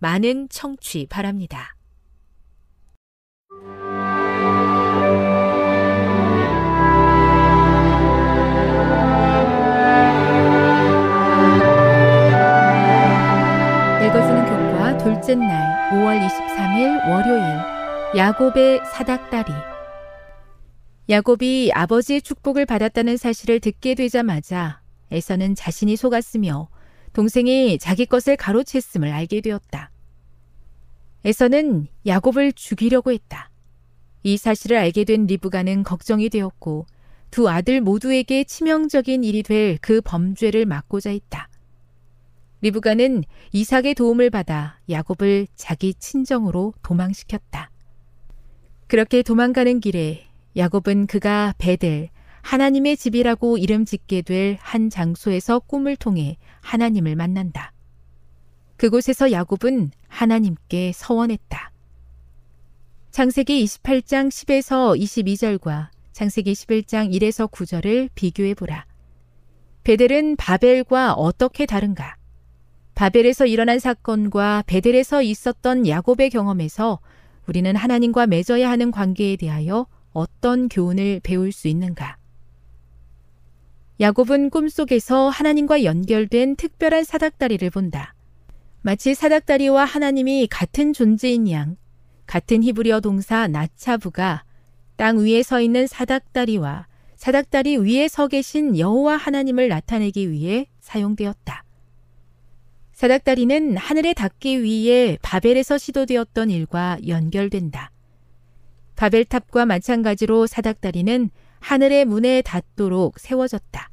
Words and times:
많은 0.00 0.48
청취 0.48 1.06
바랍니다. 1.10 1.76
읽어주는 14.02 14.46
교과 14.46 14.96
둘째 14.96 15.34
날 15.34 15.90
5월 15.92 16.26
23일 16.26 17.10
월요일 17.10 18.16
야곱의 18.16 18.80
사닥다리 18.92 19.52
야곱이 21.10 21.72
아버지의 21.74 22.22
축복을 22.22 22.64
받았다는 22.64 23.18
사실을 23.18 23.60
듣게 23.60 23.94
되자마자 23.94 24.80
에서는 25.10 25.54
자신이 25.54 25.96
속았으며 25.96 26.68
동생이 27.12 27.78
자기 27.78 28.06
것을 28.06 28.36
가로챘음을 28.36 29.12
알게 29.12 29.40
되었다. 29.40 29.89
에서는 31.24 31.86
야곱을 32.06 32.52
죽이려고 32.52 33.12
했다. 33.12 33.50
이 34.22 34.36
사실을 34.36 34.76
알게 34.76 35.04
된 35.04 35.26
리브가는 35.26 35.82
걱정이 35.82 36.28
되었고 36.28 36.86
두 37.30 37.48
아들 37.48 37.80
모두에게 37.80 38.44
치명적인 38.44 39.24
일이 39.24 39.42
될 39.42 39.78
그 39.80 40.00
범죄를 40.00 40.66
막고자 40.66 41.10
했다. 41.10 41.48
리브가는 42.62 43.24
이삭의 43.52 43.94
도움을 43.94 44.30
받아 44.30 44.78
야곱을 44.88 45.46
자기 45.54 45.94
친정으로 45.94 46.74
도망시켰다. 46.82 47.70
그렇게 48.86 49.22
도망가는 49.22 49.80
길에 49.80 50.26
야곱은 50.56 51.06
그가 51.06 51.54
베델, 51.58 52.10
하나님의 52.42 52.96
집이라고 52.96 53.56
이름 53.56 53.84
짓게 53.84 54.22
될 54.22 54.58
한 54.60 54.90
장소에서 54.90 55.60
꿈을 55.60 55.96
통해 55.96 56.36
하나님을 56.62 57.14
만난다. 57.16 57.72
그곳에서 58.80 59.30
야곱은 59.30 59.90
하나님께 60.08 60.92
서원했다. 60.94 61.70
창세기 63.10 63.62
28장 63.62 64.28
10에서 64.30 64.98
22절과 64.98 65.90
창세기 66.12 66.54
11장 66.54 67.12
1에서 67.12 67.50
9절을 67.50 68.08
비교해 68.14 68.54
보라. 68.54 68.86
베델은 69.84 70.36
바벨과 70.36 71.12
어떻게 71.12 71.66
다른가? 71.66 72.16
바벨에서 72.94 73.44
일어난 73.44 73.78
사건과 73.78 74.64
베델에서 74.66 75.20
있었던 75.20 75.86
야곱의 75.86 76.30
경험에서 76.30 77.00
우리는 77.48 77.76
하나님과 77.76 78.28
맺어야 78.28 78.70
하는 78.70 78.90
관계에 78.90 79.36
대하여 79.36 79.88
어떤 80.14 80.70
교훈을 80.70 81.20
배울 81.22 81.52
수 81.52 81.68
있는가? 81.68 82.16
야곱은 84.00 84.48
꿈속에서 84.48 85.28
하나님과 85.28 85.84
연결된 85.84 86.56
특별한 86.56 87.04
사닥다리를 87.04 87.68
본다. 87.68 88.14
마치 88.82 89.14
사닥다리와 89.14 89.84
하나님이 89.84 90.46
같은 90.50 90.94
존재인 90.94 91.50
양, 91.50 91.76
같은 92.26 92.62
히브리어 92.62 93.00
동사 93.00 93.46
나차부가 93.46 94.44
땅 94.96 95.18
위에 95.18 95.42
서 95.42 95.60
있는 95.60 95.86
사닥다리와 95.86 96.86
사닥다리 97.16 97.76
위에 97.76 98.08
서 98.08 98.26
계신 98.26 98.78
여호와 98.78 99.18
하나님을 99.18 99.68
나타내기 99.68 100.30
위해 100.30 100.66
사용되었다. 100.80 101.64
사닥다리는 102.92 103.76
하늘에 103.76 104.14
닿기 104.14 104.62
위해 104.62 105.18
바벨에서 105.20 105.76
시도되었던 105.76 106.48
일과 106.48 106.96
연결된다. 107.06 107.90
바벨탑과 108.96 109.66
마찬가지로 109.66 110.46
사닥다리는 110.46 111.28
하늘의 111.58 112.06
문에 112.06 112.40
닿도록 112.40 113.18
세워졌다. 113.18 113.89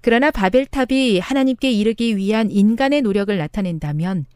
그러나 0.00 0.30
바벨탑이 0.30 1.18
하나님께 1.18 1.70
이르기 1.70 2.16
위한 2.16 2.50
인간의 2.50 3.02
노력을 3.02 3.36
나타낸다면 3.36 4.26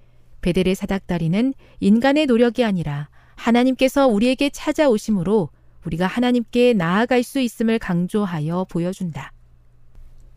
베델의 0.42 0.75
사닥다리는 0.75 1.54
인간의 1.80 2.26
노력이 2.26 2.64
아니라 2.64 3.08
하나님께서 3.34 4.06
우리에게 4.06 4.50
찾아오심으로 4.50 5.48
우리가 5.86 6.06
하나님께 6.06 6.74
나아갈 6.74 7.22
수 7.22 7.41
있음을 7.41 7.78
강조하여 7.78 8.66
보여준다. 8.69 9.32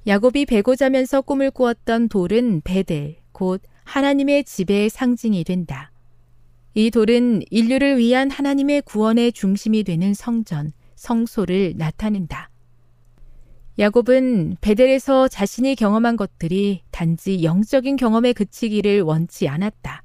야곱이 0.05 0.45
베고 0.45 0.77
자면서 0.77 1.21
꿈을 1.21 1.51
꾸었던 1.51 2.07
돌은 2.07 2.61
베델, 2.63 3.17
곧 3.33 3.61
하나님의 3.83 4.45
집의 4.45 4.89
상징이 4.89 5.43
된다. 5.43 5.91
이 6.73 6.91
돌은 6.91 7.41
인류를 7.49 7.97
위한 7.97 8.29
하나님의 8.29 8.83
구원의 8.83 9.33
중심이 9.33 9.83
되는 9.83 10.13
성전, 10.13 10.71
성소를 10.95 11.73
나타낸다. 11.75 12.49
야곱은 13.79 14.57
베델에서 14.59 15.27
자신이 15.27 15.75
경험한 15.75 16.17
것들이 16.17 16.81
단지 16.89 17.43
영적인 17.43 17.95
경험에 17.95 18.33
그치기를 18.33 19.01
원치 19.01 19.47
않았다. 19.47 20.01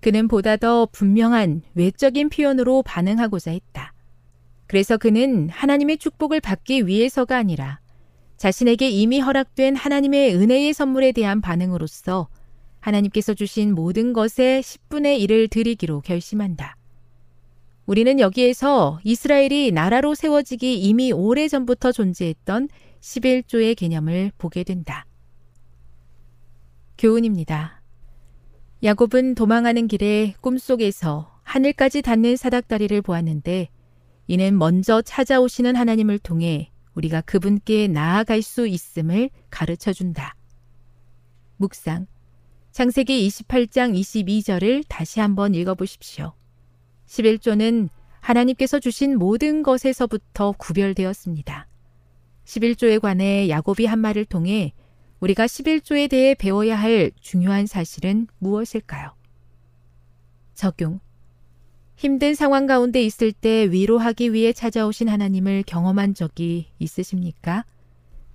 그는 0.00 0.26
보다 0.26 0.56
더 0.56 0.86
분명한 0.90 1.62
외적인 1.74 2.28
표현으로 2.28 2.82
반응하고자 2.82 3.52
했다. 3.52 3.92
그래서 4.66 4.96
그는 4.96 5.48
하나님의 5.48 5.98
축복을 5.98 6.40
받기 6.40 6.88
위해서가 6.88 7.36
아니라 7.36 7.78
자신에게 8.36 8.90
이미 8.90 9.20
허락된 9.20 9.76
하나님의 9.76 10.34
은혜의 10.34 10.72
선물에 10.72 11.12
대한 11.12 11.40
반응으로서 11.40 12.28
하나님께서 12.80 13.34
주신 13.34 13.76
모든 13.76 14.12
것의 14.12 14.62
10분의 14.62 15.20
1을 15.20 15.48
드리기로 15.50 16.00
결심한다. 16.00 16.76
우리는 17.86 18.18
여기에서 18.18 18.98
이스라엘이 19.04 19.70
나라로 19.70 20.14
세워지기 20.14 20.80
이미 20.80 21.12
오래 21.12 21.48
전부터 21.48 21.92
존재했던 21.92 22.68
11조의 23.04 23.76
개념을 23.76 24.32
보게 24.38 24.64
된다. 24.64 25.04
교훈입니다. 26.96 27.82
야곱은 28.82 29.34
도망하는 29.34 29.88
길에 29.88 30.34
꿈속에서 30.40 31.38
하늘까지 31.42 32.00
닿는 32.00 32.36
사닥다리를 32.36 33.02
보았는데 33.02 33.68
이는 34.26 34.56
먼저 34.56 35.02
찾아오시는 35.02 35.76
하나님을 35.76 36.18
통해 36.18 36.70
우리가 36.94 37.20
그분께 37.20 37.88
나아갈 37.88 38.40
수 38.40 38.66
있음을 38.66 39.28
가르쳐 39.50 39.92
준다. 39.92 40.34
묵상. 41.58 42.06
창세기 42.72 43.28
28장 43.28 43.94
22절을 43.94 44.84
다시 44.88 45.20
한번 45.20 45.54
읽어보십시오. 45.54 46.32
11조는 47.06 47.90
하나님께서 48.20 48.80
주신 48.80 49.18
모든 49.18 49.62
것에서부터 49.62 50.52
구별되었습니다. 50.52 51.68
11조에 52.44 53.00
관해 53.00 53.48
야곱이 53.48 53.86
한 53.86 53.98
말을 53.98 54.24
통해 54.24 54.72
우리가 55.20 55.46
11조에 55.46 56.10
대해 56.10 56.34
배워야 56.34 56.76
할 56.76 57.10
중요한 57.20 57.66
사실은 57.66 58.26
무엇일까요? 58.38 59.14
적용. 60.54 61.00
힘든 61.96 62.34
상황 62.34 62.66
가운데 62.66 63.02
있을 63.02 63.32
때 63.32 63.70
위로하기 63.70 64.32
위해 64.32 64.52
찾아오신 64.52 65.08
하나님을 65.08 65.62
경험한 65.66 66.14
적이 66.14 66.68
있으십니까? 66.78 67.64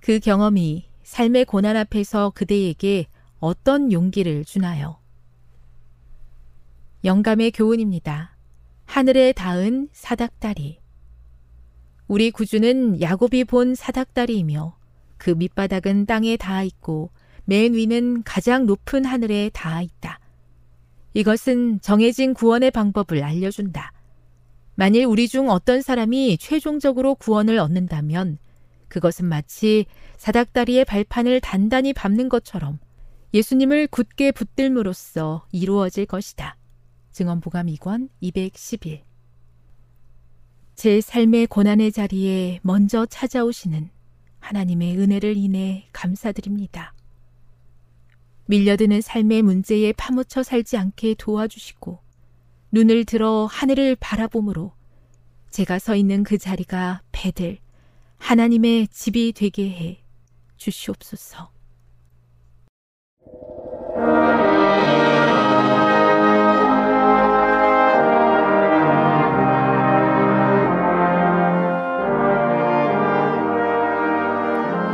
그 0.00 0.18
경험이 0.18 0.88
삶의 1.04 1.44
고난 1.44 1.76
앞에서 1.76 2.30
그대에게 2.30 3.06
어떤 3.38 3.92
용기를 3.92 4.44
주나요? 4.44 4.98
영감의 7.04 7.52
교훈입니다. 7.52 8.36
하늘에 8.86 9.32
닿은 9.32 9.88
사닥다리. 9.92 10.79
우리 12.10 12.32
구주는 12.32 13.00
야곱이 13.00 13.44
본 13.44 13.76
사닥다리이며 13.76 14.76
그 15.16 15.30
밑바닥은 15.30 16.06
땅에 16.06 16.36
닿아 16.36 16.64
있고 16.64 17.12
맨 17.44 17.74
위는 17.74 18.24
가장 18.24 18.66
높은 18.66 19.04
하늘에 19.04 19.48
닿아 19.50 19.80
있다. 19.80 20.18
이것은 21.14 21.80
정해진 21.80 22.34
구원의 22.34 22.72
방법을 22.72 23.22
알려준다. 23.22 23.92
만일 24.74 25.04
우리 25.04 25.28
중 25.28 25.50
어떤 25.50 25.82
사람이 25.82 26.38
최종적으로 26.38 27.14
구원을 27.14 27.60
얻는다면 27.60 28.38
그것은 28.88 29.26
마치 29.26 29.86
사닥다리의 30.16 30.86
발판을 30.86 31.40
단단히 31.40 31.92
밟는 31.92 32.28
것처럼 32.28 32.80
예수님을 33.34 33.86
굳게 33.86 34.32
붙들므로써 34.32 35.46
이루어질 35.52 36.06
것이다. 36.06 36.56
증언보감 37.12 37.68
2권 37.68 38.08
211. 38.20 39.09
제 40.80 41.02
삶의 41.02 41.48
고난의 41.48 41.92
자리에 41.92 42.58
먼저 42.62 43.04
찾아오시는 43.04 43.90
하나님의 44.38 44.96
은혜를 44.96 45.36
인해 45.36 45.86
감사드립니다. 45.92 46.94
밀려드는 48.46 49.02
삶의 49.02 49.42
문제에 49.42 49.92
파묻혀 49.92 50.42
살지 50.42 50.78
않게 50.78 51.16
도와주시고 51.18 51.98
눈을 52.72 53.04
들어 53.04 53.44
하늘을 53.44 53.94
바라봄으로 53.96 54.72
제가 55.50 55.78
서 55.78 55.94
있는 55.94 56.22
그 56.22 56.38
자리가 56.38 57.02
배들 57.12 57.58
하나님의 58.16 58.88
집이 58.88 59.34
되게 59.36 59.68
해 59.68 60.02
주시옵소서. 60.56 61.52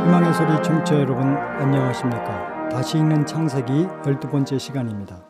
희망의 0.07 0.33
소리 0.33 0.47
청취자 0.63 1.01
여러분 1.01 1.35
안녕하십니까? 1.35 2.69
다시 2.69 2.97
읽는 2.97 3.25
창세기 3.25 3.73
12번째 3.73 4.57
시간입니다. 4.57 5.27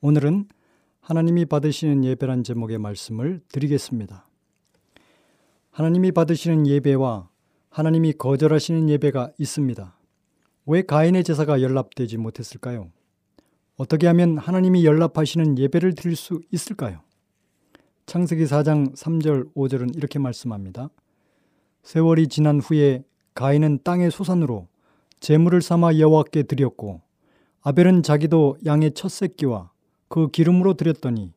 오늘은 0.00 0.48
하나님이 0.98 1.44
받으시는 1.44 2.04
예배란 2.04 2.42
제목의 2.42 2.78
말씀을 2.78 3.40
드리겠습니다. 3.46 4.26
하나님이 5.70 6.10
받으시는 6.10 6.66
예배와 6.66 7.28
하나님이 7.70 8.14
거절하시는 8.14 8.88
예배가 8.88 9.30
있습니다. 9.38 9.96
왜 10.66 10.82
가인의 10.82 11.22
제사가 11.22 11.62
연락되지 11.62 12.16
못했을까요? 12.16 12.90
어떻게 13.76 14.08
하면 14.08 14.36
하나님이 14.36 14.84
연락하시는 14.84 15.58
예배를 15.58 15.94
드릴 15.94 16.16
수 16.16 16.40
있을까요? 16.50 17.02
창세기 18.06 18.46
4장 18.46 18.96
3절 18.96 19.54
5절은 19.54 19.96
이렇게 19.96 20.18
말씀합니다. 20.18 20.90
세월이 21.84 22.26
지난 22.26 22.58
후에 22.58 23.04
가인은 23.38 23.78
땅의 23.84 24.10
소산으로 24.10 24.66
제물을 25.20 25.62
삼아 25.62 25.98
여호와께 25.98 26.42
드렸고 26.42 27.02
아벨은 27.62 28.02
자기도 28.02 28.56
양의 28.66 28.94
첫 28.94 29.12
새끼와 29.12 29.70
그 30.08 30.26
기름으로 30.26 30.74
드렸더니 30.74 31.32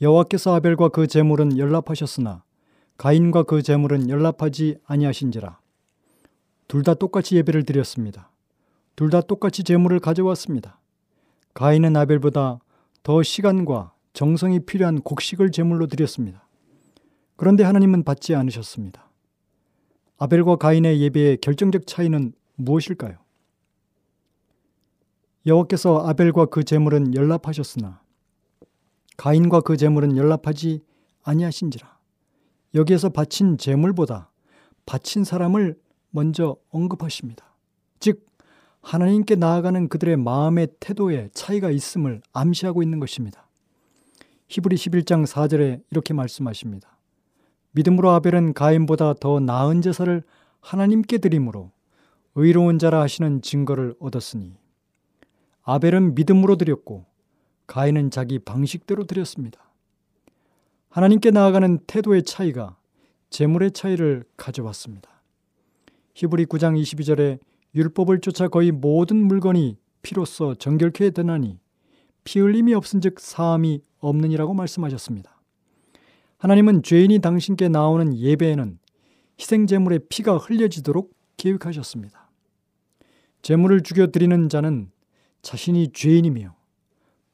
여호와께서 0.00 0.54
아벨과 0.54 0.88
그 0.88 1.06
제물은 1.06 1.58
연락하셨으나 1.58 2.44
가인과 2.96 3.42
그 3.42 3.60
제물은 3.60 4.08
연락하지 4.08 4.78
아니하신지라 4.86 5.58
둘 6.66 6.82
다 6.82 6.94
똑같이 6.94 7.36
예배를 7.36 7.64
드렸습니다. 7.64 8.30
둘 8.96 9.10
다 9.10 9.20
똑같이 9.20 9.64
제물을 9.64 10.00
가져왔습니다. 10.00 10.80
가인은 11.52 11.94
아벨보다 11.94 12.60
더 13.02 13.22
시간과 13.22 13.92
정성이 14.14 14.60
필요한 14.60 15.02
곡식을 15.02 15.52
제물로 15.52 15.88
드렸습니다. 15.88 16.48
그런데 17.36 17.64
하나님은 17.64 18.04
받지 18.04 18.34
않으셨습니다. 18.34 19.07
아벨과 20.18 20.56
가인의 20.56 21.00
예배의 21.00 21.38
결정적 21.38 21.86
차이는 21.86 22.32
무엇일까요? 22.56 23.18
여호와께서 25.46 26.06
아벨과 26.06 26.46
그 26.46 26.64
제물은 26.64 27.14
연락하셨으나 27.14 28.02
가인과 29.16 29.60
그 29.62 29.76
제물은 29.76 30.16
연락하지 30.16 30.82
아니하신지라. 31.22 31.98
여기에서 32.74 33.08
바친 33.08 33.58
제물보다 33.58 34.30
바친 34.86 35.24
사람을 35.24 35.78
먼저 36.10 36.56
언급하십니다. 36.70 37.44
즉 38.00 38.26
하나님께 38.80 39.36
나아가는 39.36 39.88
그들의 39.88 40.16
마음의 40.16 40.68
태도에 40.80 41.28
차이가 41.32 41.70
있음을 41.70 42.22
암시하고 42.32 42.82
있는 42.82 43.00
것입니다. 43.00 43.48
히브리 44.48 44.76
11장 44.76 45.26
4절에 45.26 45.82
이렇게 45.90 46.14
말씀하십니다. 46.14 46.97
믿음으로 47.78 48.10
아벨은 48.10 48.54
가인보다 48.54 49.14
더 49.14 49.38
나은 49.38 49.82
제사를 49.82 50.24
하나님께 50.60 51.18
드림으로 51.18 51.70
의로운 52.34 52.80
자라 52.80 53.00
하시는 53.00 53.40
증거를 53.40 53.94
얻었으니 54.00 54.56
아벨은 55.62 56.16
믿음으로 56.16 56.56
드렸고 56.56 57.06
가인은 57.68 58.10
자기 58.10 58.40
방식대로 58.40 59.04
드렸습니다. 59.04 59.60
하나님께 60.88 61.30
나아가는 61.30 61.78
태도의 61.86 62.24
차이가 62.24 62.76
재물의 63.30 63.70
차이를 63.70 64.24
가져왔습니다. 64.36 65.08
히브리 66.14 66.46
9장 66.46 66.80
22절에 66.82 67.38
율법을 67.76 68.20
쫓아 68.22 68.48
거의 68.48 68.72
모든 68.72 69.18
물건이 69.18 69.76
피로써 70.02 70.54
정결케 70.54 71.10
되나니 71.10 71.60
피 72.24 72.40
흘림이 72.40 72.74
없은즉 72.74 73.20
사함이 73.20 73.82
없느니라고 74.00 74.52
말씀하셨습니다. 74.54 75.37
하나님은 76.38 76.84
죄인이 76.84 77.18
당신께 77.18 77.68
나오는 77.68 78.16
예배에는 78.16 78.78
희생제물의 79.40 80.00
피가 80.08 80.36
흘려지도록 80.36 81.12
계획하셨습니다. 81.36 82.30
제물을 83.42 83.82
죽여 83.82 84.08
드리는 84.08 84.48
자는 84.48 84.90
자신이 85.42 85.92
죄인이며 85.92 86.54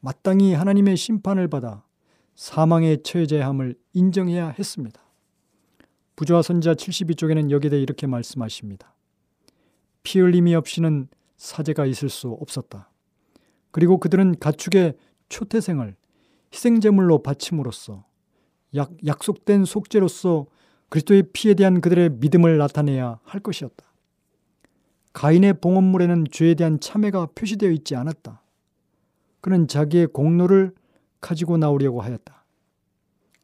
마땅히 0.00 0.54
하나님의 0.54 0.96
심판을 0.96 1.49
받아 1.49 1.84
사망에 2.34 2.96
처해져야 3.02 3.46
함을 3.46 3.75
인정해야 3.92 4.50
했습니다. 4.50 5.00
부조와 6.16 6.42
선자 6.42 6.75
72쪽에는 6.75 7.50
여기에 7.50 7.70
대해 7.70 7.82
이렇게 7.82 8.06
말씀하십니다. 8.06 8.94
피 10.02 10.20
흘림이 10.20 10.54
없이는 10.54 11.08
사제가 11.37 11.87
있을 11.87 12.08
수 12.08 12.28
없었다. 12.28 12.90
그리고 13.70 13.99
그들은 13.99 14.38
가축의 14.38 14.96
초태생을 15.28 15.96
희생제물로 16.52 17.23
바침으로써 17.23 18.04
약, 18.74 18.92
약속된 19.06 19.64
속죄로서 19.64 20.46
그리스도의 20.88 21.24
피에 21.32 21.54
대한 21.54 21.80
그들의 21.80 22.10
믿음을 22.10 22.58
나타내야 22.58 23.20
할 23.24 23.40
것이었다. 23.40 23.84
가인의 25.12 25.60
봉헌물에는 25.60 26.26
죄에 26.30 26.54
대한 26.54 26.80
참회가 26.80 27.26
표시되어 27.34 27.70
있지 27.70 27.94
않았다. 27.96 28.42
그는 29.40 29.68
자기의 29.68 30.08
공로를 30.08 30.74
가지고 31.20 31.56
나오려고 31.56 32.00
하였다. 32.00 32.44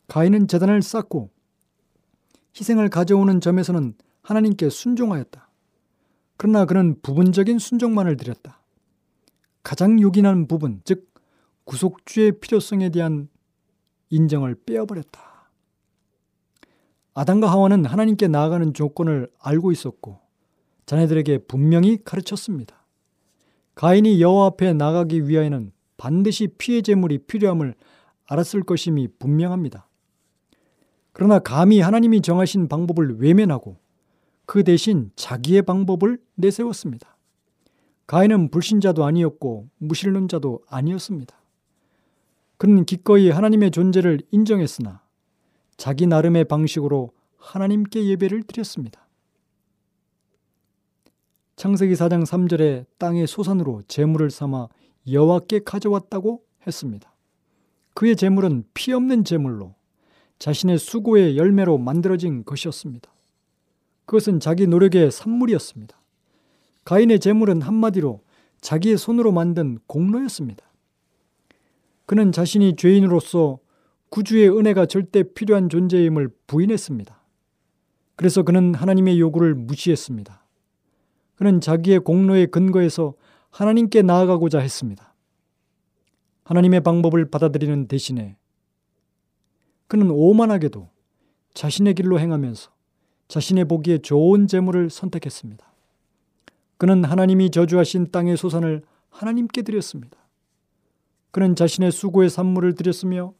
가인은 0.09 0.49
재단을 0.49 0.83
쌓고 0.83 1.31
희생을 2.59 2.89
가져오는 2.89 3.41
점에서는 3.41 3.95
하나님께 4.23 4.69
순종하였다. 4.69 5.49
그러나 6.37 6.65
그는 6.65 6.97
부분적인 7.03 7.59
순종만을 7.59 8.17
드렸다. 8.17 8.61
가장 9.63 10.01
요긴한 10.01 10.49
부분, 10.49 10.81
즉 10.85 11.13
구속주의 11.65 12.41
필요성에 12.41 12.89
대한 12.89 13.29
인정을 14.11 14.57
빼어버렸다. 14.67 15.51
아담과 17.15 17.51
하와는 17.51 17.85
하나님께 17.85 18.29
나아가는 18.29 18.73
조건을 18.75 19.31
알고 19.39 19.73
있었고 19.73 20.21
자네들에게 20.87 21.39
분명히 21.47 21.99
가르쳤습니다. 22.05 22.85
가인이 23.75 24.21
여호와 24.21 24.47
앞에 24.47 24.73
나가기 24.73 25.29
위하여는 25.29 25.73
반드시 25.97 26.49
피의 26.49 26.83
제물이 26.83 27.19
필요함을 27.27 27.75
알았을 28.27 28.63
것임이 28.63 29.09
분명합니다. 29.19 29.89
그러나 31.13 31.39
감히 31.39 31.81
하나님이 31.81 32.23
정하신 32.23 32.69
방법을 32.69 33.19
외면하고 33.19 33.77
그 34.47 34.65
대신 34.65 35.11
자기의 35.17 35.63
방법을 35.63 36.19
내세웠습니다. 36.35 37.17
가인은 38.07 38.51
불신자도 38.51 39.05
아니었고 39.05 39.69
무신론자도 39.79 40.65
아니었습니다. 40.69 41.40
그는 42.61 42.85
기꺼이 42.85 43.31
하나님의 43.31 43.71
존재를 43.71 44.21
인정했으나 44.31 45.01
자기 45.79 46.07
나름의 46.07 46.45
방식으로 46.45 47.11
하나님께 47.39 48.05
예배를 48.05 48.43
드렸습니다. 48.43 49.09
창세기 51.57 51.95
4장 51.95 52.27
3절에 52.27 52.85
땅의 52.99 53.29
소산으로 53.29 53.85
재물을 53.89 54.31
삼아 54.31 54.69
여호와께 55.11 55.61
가져왔다고 55.61 56.45
했습니다. 56.67 57.11
그의 57.95 58.15
재물은 58.15 58.65
피 58.75 58.93
없는 58.93 59.25
재물로 59.25 59.75
자신의 60.39 60.77
수고의 60.77 61.39
열매로 61.39 61.79
만들어진 61.79 62.45
것이었습니다. 62.45 63.11
그것은 64.05 64.39
자기 64.39 64.67
노력의 64.67 65.11
산물이었습니다. 65.11 65.99
가인의 66.85 67.21
재물은 67.21 67.63
한마디로 67.63 68.21
자기의 68.61 68.99
손으로 68.99 69.33
만든 69.33 69.79
공로였습니다. 69.87 70.70
그는 72.11 72.33
자신이 72.33 72.75
죄인으로서 72.75 73.61
구주의 74.09 74.51
은혜가 74.51 74.87
절대 74.87 75.23
필요한 75.23 75.69
존재임을 75.69 76.29
부인했습니다. 76.49 77.23
그래서 78.17 78.43
그는 78.43 78.75
하나님의 78.75 79.21
요구를 79.21 79.55
무시했습니다. 79.55 80.45
그는 81.37 81.61
자기의 81.61 82.01
공로의 82.01 82.49
근거에서 82.49 83.15
하나님께 83.51 84.03
나아가고자 84.03 84.59
했습니다. 84.59 85.15
하나님의 86.43 86.81
방법을 86.81 87.31
받아들이는 87.31 87.87
대신에 87.87 88.37
그는 89.87 90.11
오만하게도 90.11 90.89
자신의 91.55 91.95
길로 91.95 92.19
행하면서 92.19 92.73
자신의 93.29 93.67
보기에 93.67 93.99
좋은 93.99 94.49
재물을 94.49 94.91
선택했습니다. 94.91 95.65
그는 96.77 97.05
하나님이 97.05 97.53
저주하신 97.53 98.11
땅의 98.11 98.37
소산을 98.37 98.83
하나님께 99.11 99.63
드렸습니다. 99.63 100.20
그는 101.31 101.55
자신의 101.55 101.93
수고의 101.93 102.31
산물을 102.31 102.75
드렸으며 102.75 103.35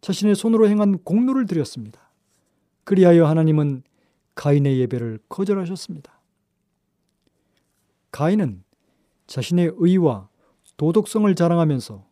자신의 0.00 0.34
손으로 0.34 0.68
행한 0.68 0.98
공로를 1.04 1.46
드렸습니다. 1.46 2.10
그리하여 2.84 3.26
하나님은 3.26 3.82
가인의 4.34 4.78
예배를 4.80 5.20
거절하셨습니다. 5.28 6.20
가인은 8.10 8.62
자신의 9.26 9.72
의와 9.76 10.28
도덕성을 10.76 11.32
자랑하면서 11.34 12.04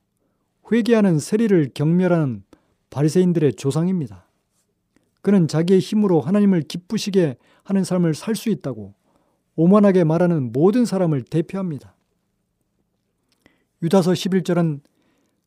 회개하는 0.70 1.18
세리를 1.18 1.70
경멸하는 1.75 2.44
바리새인들의 2.90 3.54
조상입니다. 3.54 4.26
그는 5.22 5.49
자기의 5.49 5.80
힘으로 5.80 6.20
하나님을 6.20 6.62
기쁘시게 6.62 7.37
하는 7.64 7.84
삶을 7.84 8.14
살 8.14 8.34
수 8.37 8.49
있다고 8.49 8.94
오만하게 9.56 10.04
말하는 10.04 10.52
모든 10.52 10.84
사람을 10.84 11.22
대표합니다. 11.22 11.94
유다서 13.82 14.12
11절은 14.12 14.80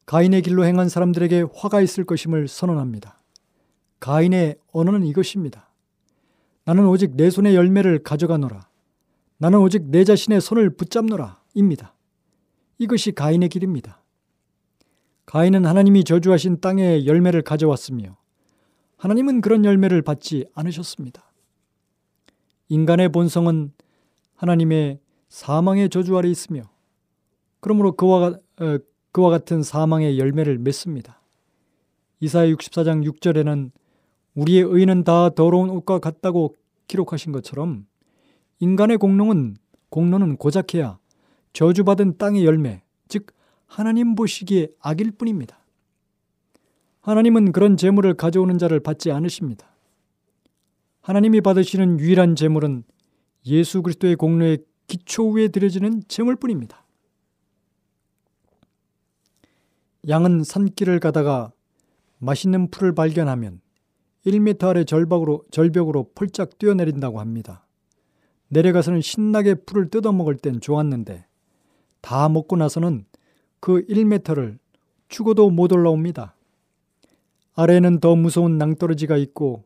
가인의 0.06 0.42
길로 0.42 0.66
행한 0.66 0.90
사람들에게 0.90 1.46
화가 1.54 1.82
있을 1.82 2.04
것임을 2.06 2.48
선언합니다. 2.48 3.22
가인의 4.00 4.58
언어는 4.72 5.06
이것입니다. 5.06 5.70
나는 6.66 6.86
오직 6.88 7.16
내 7.16 7.30
손의 7.30 7.56
열매를 7.56 8.04
가져가노라. 8.04 8.68
나는 9.38 9.60
오직 9.60 9.84
내 9.86 10.04
자신의 10.04 10.42
손을 10.42 10.72
붙잡노라. 10.72 11.42
입니다. 11.54 11.94
이것이 12.78 13.12
가인의 13.12 13.50
길입니다. 13.50 14.02
가인은 15.26 15.66
하나님이 15.66 16.04
저주하신 16.04 16.60
땅의 16.60 17.08
열매를 17.08 17.42
가져왔으며 17.42 18.18
하나님은 18.98 19.42
그런 19.42 19.66
열매를 19.66 20.02
받지 20.02 20.46
않으셨습니다. 20.54 21.32
인간의 22.70 23.10
본성은 23.10 23.72
하나님의 24.36 25.00
사망의 25.30 25.90
저주 25.90 26.18
아래 26.18 26.30
있으며 26.30 26.64
그러므로 27.60 27.94
그와, 27.94 28.38
어, 28.60 28.78
그와 29.14 29.30
같은 29.30 29.64
사망의 29.64 30.20
열매를 30.20 30.58
맺습니다. 30.58 31.22
이사야 32.20 32.52
64장 32.54 33.10
6절에는 33.10 33.72
우리의 34.34 34.64
의는 34.64 35.04
다 35.04 35.30
더러운 35.30 35.70
옷과 35.70 36.00
같다고 36.00 36.58
기록하신 36.88 37.32
것처럼 37.32 37.86
인간의 38.60 38.98
공로는 38.98 39.56
공로는 39.90 40.38
고작해야 40.38 40.98
저주받은 41.54 42.18
땅의 42.18 42.44
열매, 42.44 42.82
즉 43.08 43.28
하나님 43.68 44.16
보시기에 44.16 44.70
악일 44.80 45.12
뿐입니다. 45.12 45.60
하나님은 47.02 47.52
그런 47.52 47.78
재물을 47.78 48.14
가져오는 48.16 48.58
자를 48.58 48.80
받지 48.80 49.12
않으십니다. 49.12 49.68
하나님이 51.02 51.42
받으시는 51.42 52.00
유일한 52.00 52.36
재물은 52.36 52.84
예수 53.46 53.84
그리스도의 53.84 54.16
공로의 54.16 54.60
기초 54.88 55.30
위에 55.30 55.50
드려지는 55.50 56.02
재물뿐입니다. 56.08 56.83
양은 60.08 60.44
산길을 60.44 61.00
가다가 61.00 61.54
맛있는 62.20 62.70
풀을 62.72 62.94
발견하면 62.94 63.62
1m 64.26 64.64
아래 64.66 64.84
절벽으로, 64.84 65.46
절벽으로 65.52 66.12
펄짝 66.14 66.58
뛰어내린다고 66.58 67.20
합니다. 67.20 67.66
내려가서는 68.50 69.02
신나게 69.02 69.56
풀을 69.56 69.90
뜯어먹을 69.90 70.38
땐 70.38 70.60
좋았는데 70.60 71.26
다 72.02 72.30
먹고 72.30 72.58
나서는 72.58 73.06
그 73.60 73.86
1m를 73.88 74.60
죽어도 75.08 75.50
못 75.50 75.72
올라옵니다. 75.72 76.36
아래에는 77.56 78.00
더 78.00 78.16
무서운 78.16 78.58
낭떠러지가 78.58 79.18
있고 79.18 79.64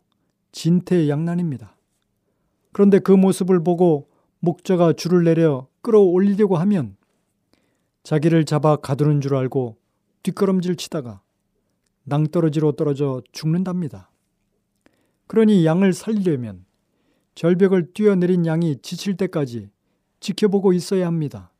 진퇴양난입니다. 0.51 1.75
그런데 2.73 2.99
그 2.99 3.11
모습을 3.11 3.63
보고 3.63 4.07
목자가 4.39 4.93
줄을 4.93 5.23
내려 5.23 5.67
끌어올리려고 5.81 6.57
하면 6.57 6.95
자기를 8.03 8.45
잡아 8.45 8.75
가두는 8.75 9.21
줄 9.21 9.35
알고 9.35 9.77
뒷걸음질 10.27 10.75
치다가 10.75 11.21
낭떠러지로 12.03 12.73
떨어져 12.73 13.21
죽는답니다. 13.31 14.09
그러니 15.27 15.65
양을 15.65 15.93
살리려면 15.93 16.65
절벽을 17.35 17.93
뛰어내린 17.93 18.45
양이 18.45 18.77
지칠 18.81 19.15
때까지 19.15 19.69
지켜보고 20.19 20.73
있어야 20.73 21.07
합니다. 21.07 21.51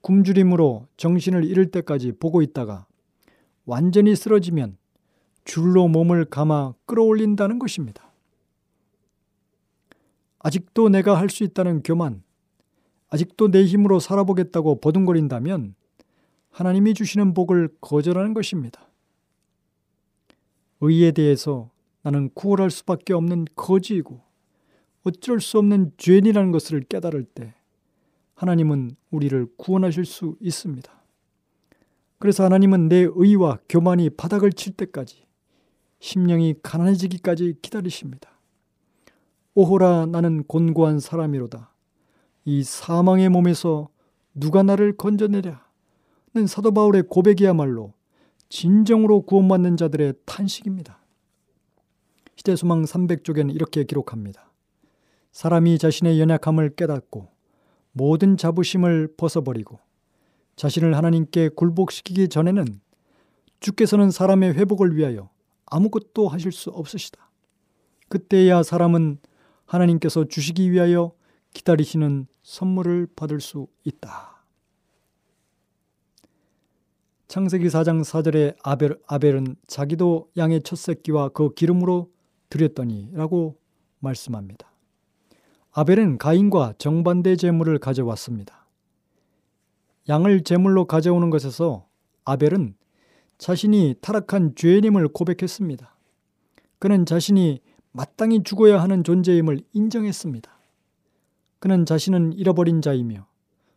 굶주림으로 0.00 0.88
정신을 0.96 1.44
잃을 1.44 1.70
때까지 1.70 2.12
보고 2.12 2.42
있다가 2.42 2.86
완전히 3.64 4.16
쓰러지면 4.16 4.76
줄로 5.44 5.86
몸을 5.86 6.24
감아 6.24 6.74
끌어올린다는 6.86 7.58
것입니다. 7.58 8.10
아직도 10.40 10.88
내가 10.88 11.16
할 11.18 11.28
수 11.28 11.44
있다는 11.44 11.82
교만, 11.82 12.22
아직도 13.10 13.50
내 13.50 13.64
힘으로 13.64 14.00
살아보겠다고 14.00 14.80
버둥거린다면 14.80 15.74
하나님이 16.58 16.92
주시는 16.92 17.34
복을 17.34 17.68
거절하는 17.80 18.34
것입니다. 18.34 18.80
의에 20.80 21.12
대해서 21.12 21.70
나는 22.02 22.30
구원할 22.34 22.68
수밖에 22.72 23.12
없는 23.12 23.44
거지이고 23.54 24.20
어쩔 25.04 25.40
수 25.40 25.58
없는 25.58 25.92
죄인이라는 25.98 26.50
것을 26.50 26.80
깨달을 26.80 27.26
때 27.26 27.54
하나님은 28.34 28.96
우리를 29.12 29.46
구원하실 29.56 30.04
수 30.04 30.36
있습니다. 30.40 30.92
그래서 32.18 32.42
하나님은 32.42 32.88
내 32.88 33.06
의와 33.08 33.60
교만이 33.68 34.10
바닥을 34.10 34.52
칠 34.52 34.72
때까지 34.72 35.26
심령이 36.00 36.56
가난해지기까지 36.60 37.58
기다리십니다. 37.62 38.32
오호라 39.54 40.06
나는 40.06 40.42
곤고한 40.42 40.98
사람이로다. 40.98 41.72
이 42.46 42.64
사망의 42.64 43.28
몸에서 43.28 43.90
누가 44.34 44.64
나를 44.64 44.96
건져내랴. 44.96 45.67
는 46.38 46.46
사도 46.46 46.70
바울의 46.70 47.02
고백이야말로 47.08 47.94
진정으로 48.48 49.22
구원받는 49.22 49.76
자들의 49.76 50.14
탄식입니다. 50.24 51.00
시대소망 52.36 52.84
300쪽에는 52.84 53.52
이렇게 53.52 53.82
기록합니다. 53.82 54.52
사람이 55.32 55.78
자신의 55.78 56.20
연약함을 56.20 56.76
깨닫고 56.76 57.26
모든 57.90 58.36
자부심을 58.36 59.14
벗어버리고 59.16 59.80
자신을 60.54 60.96
하나님께 60.96 61.48
굴복시키기 61.48 62.28
전에는 62.28 62.80
주께서는 63.58 64.12
사람의 64.12 64.54
회복을 64.54 64.96
위하여 64.96 65.30
아무것도 65.66 66.28
하실 66.28 66.52
수 66.52 66.70
없으시다. 66.70 67.32
그때야 68.08 68.62
사람은 68.62 69.18
하나님께서 69.66 70.28
주시기 70.28 70.70
위하여 70.70 71.10
기다리시는 71.52 72.28
선물을 72.44 73.08
받을 73.16 73.40
수 73.40 73.66
있다. 73.82 74.37
창세기 77.28 77.66
4장 77.66 78.00
4절에 78.00 78.56
아벨, 78.62 78.98
아벨은 79.06 79.56
자기도 79.66 80.30
양의 80.38 80.62
첫 80.62 80.76
새끼와 80.76 81.28
그 81.28 81.52
기름으로 81.52 82.10
드렸더니 82.48 83.10
라고 83.12 83.58
말씀합니다. 84.00 84.72
아벨은 85.72 86.16
가인과 86.16 86.74
정반대 86.78 87.36
제물을 87.36 87.78
가져왔습니다. 87.80 88.66
양을 90.08 90.42
제물로 90.42 90.86
가져오는 90.86 91.28
것에서 91.28 91.86
아벨은 92.24 92.74
자신이 93.36 93.96
타락한 94.00 94.54
죄인임을 94.56 95.08
고백했습니다. 95.08 95.94
그는 96.78 97.04
자신이 97.04 97.60
마땅히 97.92 98.42
죽어야 98.42 98.80
하는 98.80 99.04
존재임을 99.04 99.60
인정했습니다. 99.74 100.50
그는 101.58 101.84
자신은 101.84 102.32
잃어버린 102.32 102.80
자이며 102.80 103.26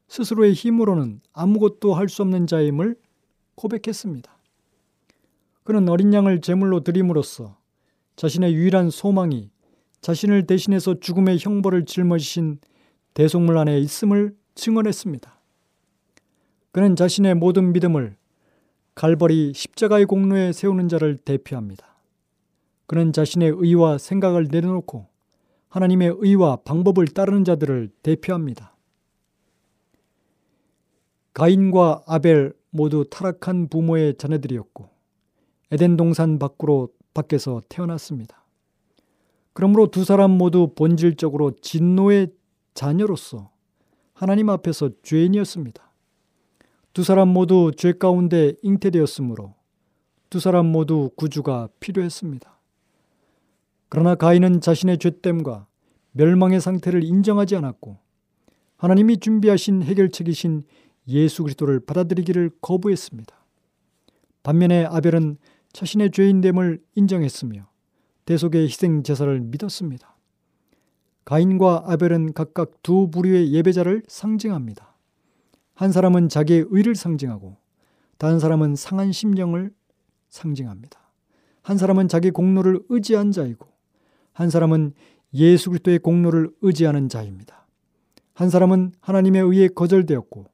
스스로의 0.07 0.53
힘으로는 0.53 1.19
아무것도 1.33 1.93
할 1.93 2.07
수 2.07 2.21
없는 2.21 2.47
자임을 2.47 2.95
고백했습니다. 3.55 4.31
그는 5.63 5.89
어린 5.89 6.13
양을 6.13 6.41
제물로 6.41 6.83
드림으로써 6.83 7.57
자신의 8.15 8.53
유일한 8.53 8.89
소망이 8.89 9.49
자신을 10.01 10.47
대신해서 10.47 10.99
죽음의 10.99 11.37
형벌을 11.39 11.85
짊어지신 11.85 12.59
대속물 13.13 13.57
안에 13.57 13.79
있음을 13.79 14.35
증언했습니다. 14.55 15.39
그는 16.71 16.95
자신의 16.95 17.35
모든 17.35 17.73
믿음을 17.73 18.15
갈벌이 18.95 19.53
십자가의 19.53 20.05
공로에 20.05 20.51
세우는 20.51 20.89
자를 20.89 21.17
대표합니다. 21.17 21.87
그는 22.87 23.13
자신의 23.13 23.53
의와 23.55 23.97
생각을 23.97 24.47
내려놓고 24.51 25.07
하나님의 25.69 26.15
의와 26.17 26.57
방법을 26.57 27.07
따르는 27.07 27.45
자들을 27.45 27.89
대표합니다. 28.03 28.75
가인과 31.33 32.03
아벨 32.05 32.53
모두 32.71 33.05
타락한 33.09 33.67
부모의 33.67 34.15
자녀들이었고 34.17 34.89
에덴 35.71 35.97
동산 35.97 36.39
밖으로 36.39 36.89
밖에서 37.13 37.61
태어났습니다. 37.69 38.43
그러므로 39.53 39.87
두 39.87 40.03
사람 40.03 40.31
모두 40.31 40.73
본질적으로 40.75 41.51
진노의 41.61 42.33
자녀로서 42.73 43.51
하나님 44.13 44.49
앞에서 44.49 44.89
죄인이었습니다. 45.03 45.91
두 46.93 47.03
사람 47.03 47.29
모두 47.29 47.71
죄 47.75 47.93
가운데 47.93 48.53
잉태되었으므로 48.63 49.55
두 50.29 50.39
사람 50.39 50.65
모두 50.65 51.09
구주가 51.15 51.69
필요했습니다. 51.79 52.59
그러나 53.89 54.15
가인은 54.15 54.61
자신의 54.61 54.99
죄됨과 54.99 55.67
멸망의 56.13 56.61
상태를 56.61 57.03
인정하지 57.03 57.55
않았고 57.57 57.97
하나님이 58.77 59.17
준비하신 59.17 59.83
해결책이신 59.83 60.63
예수 61.07 61.43
그리스도를 61.43 61.79
받아들이기를 61.79 62.51
거부했습니다. 62.61 63.35
반면에 64.43 64.85
아벨은 64.85 65.37
자신의 65.73 66.11
죄인됨을 66.11 66.81
인정했으며 66.95 67.67
대속의 68.25 68.65
희생 68.65 69.03
제사를 69.03 69.39
믿었습니다. 69.39 70.15
가인과 71.25 71.83
아벨은 71.87 72.33
각각 72.33 72.81
두 72.83 73.09
부류의 73.09 73.53
예배자를 73.53 74.03
상징합니다. 74.07 74.95
한 75.75 75.91
사람은 75.91 76.29
자기의 76.29 76.65
의를 76.69 76.95
상징하고 76.95 77.57
다른 78.17 78.39
사람은 78.39 78.75
상한 78.75 79.11
심령을 79.11 79.71
상징합니다. 80.29 80.99
한 81.61 81.77
사람은 81.77 82.07
자기 82.07 82.31
공로를 82.31 82.81
의지한 82.89 83.31
자이고 83.31 83.67
한 84.33 84.49
사람은 84.49 84.93
예수 85.33 85.69
그리스도의 85.69 85.99
공로를 85.99 86.51
의지하는 86.61 87.09
자입니다. 87.09 87.67
한 88.33 88.49
사람은 88.49 88.93
하나님에 88.99 89.39
의해 89.39 89.67
거절되었고 89.67 90.50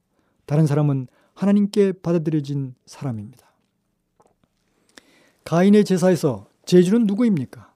다른 0.48 0.66
사람은 0.66 1.08
하나님께 1.36 1.92
받아들여진 2.01 2.74
사람입니다. 2.88 3.46
가인의 5.44 5.86
제사에서 5.86 6.50
제주는 6.66 7.06
누구입니까? 7.06 7.72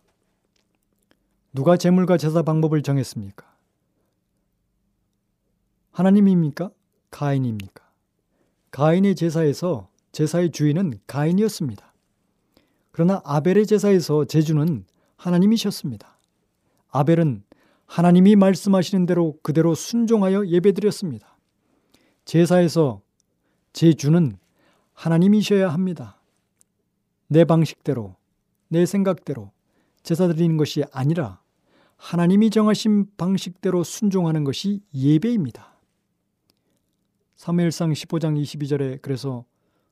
누가 1.54 1.78
제물과 1.78 2.18
제사 2.18 2.42
방법을 2.42 2.82
정했습니까? 2.82 3.46
하나님입니까? 5.92 6.72
가인입니까? 7.12 7.84
가인의 8.72 9.16
제사에서 9.16 9.90
제사의 10.14 10.52
주인은 10.52 10.94
가인이었습니다. 11.08 11.94
그러나 12.92 13.22
아벨의 13.26 13.68
제사에서 13.68 14.26
제주는 14.26 14.86
하나님이셨습니다. 15.18 16.18
아벨은 16.90 17.44
하나님이 17.86 18.38
말씀하시는 18.38 19.06
대로 19.06 19.38
그대로 19.44 19.76
순종하여 19.76 20.48
예배드렸습니다. 20.48 21.31
제사에서 22.26 23.02
제 23.74 23.94
주는 23.94 24.38
하나님이셔야 24.94 25.70
합니다. 25.70 26.20
내 27.28 27.46
방식대로, 27.46 28.16
내 28.68 28.86
생각대로 28.86 29.52
제사 30.04 30.28
드리는 30.28 30.58
것이 30.58 30.84
아니라 30.92 31.42
하나님이 31.98 32.50
정하신 32.50 33.12
방식대로 33.16 33.84
순종하는 33.84 34.44
것이 34.44 34.82
예배입니다. 34.94 35.72
사무엘상 37.36 37.92
15장 37.92 38.42
22절에 38.42 39.02
그래서 39.02 39.46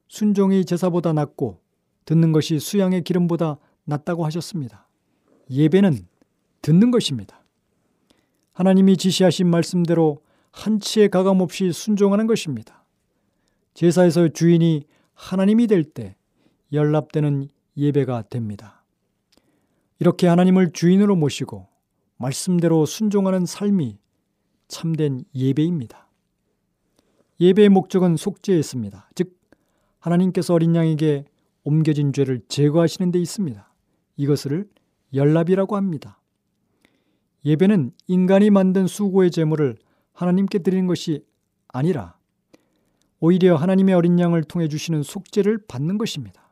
순종이 0.07 0.65
제사보다 0.65 1.13
낫고 1.13 1.59
듣는 2.05 2.31
것이 2.31 2.59
수양의 2.59 3.03
기름보다 3.03 3.57
낫다고 3.85 4.25
하셨습니다. 4.25 4.87
예배는 5.49 6.07
듣는 6.61 6.91
것입니다. 6.91 7.43
하나님이 8.53 8.97
지시하신 8.97 9.47
말씀대로 9.47 10.21
한치의 10.51 11.09
가감 11.09 11.41
없이 11.41 11.71
순종하는 11.71 12.27
것입니다. 12.27 12.85
제사에서 13.73 14.27
주인이 14.29 14.85
하나님이 15.13 15.67
될 15.67 15.83
때 15.83 16.15
연락되는 16.71 17.49
예배가 17.77 18.23
됩니다. 18.29 18.83
이렇게 19.99 20.27
하나님을 20.27 20.71
주인으로 20.71 21.15
모시고 21.15 21.67
말씀대로 22.17 22.85
순종하는 22.85 23.45
삶이 23.45 23.97
참된 24.67 25.23
예배입니다. 25.33 26.07
예배의 27.39 27.69
목적은 27.69 28.17
속죄였습니다. 28.17 29.09
즉 29.15 29.37
하나님께서 29.99 30.53
어린 30.53 30.75
양에게 30.75 31.25
옮겨진 31.63 32.13
죄를 32.13 32.41
제거하시는 32.47 33.11
데 33.11 33.19
있습니다. 33.19 33.73
이것을 34.17 34.69
연납이라고 35.13 35.75
합니다. 35.75 36.19
예배는 37.45 37.93
인간이 38.07 38.49
만든 38.49 38.87
수고의 38.87 39.31
제물을 39.31 39.77
하나님께 40.19 40.59
드리는 40.59 40.85
것이 40.85 41.23
아니라 41.69 42.17
오히려 43.21 43.55
하나님의 43.55 43.95
어린 43.95 44.19
양을 44.19 44.43
통해 44.43 44.67
주시는 44.67 45.01
속죄를 45.01 45.59
받는 45.65 45.97
것입니다. 45.97 46.51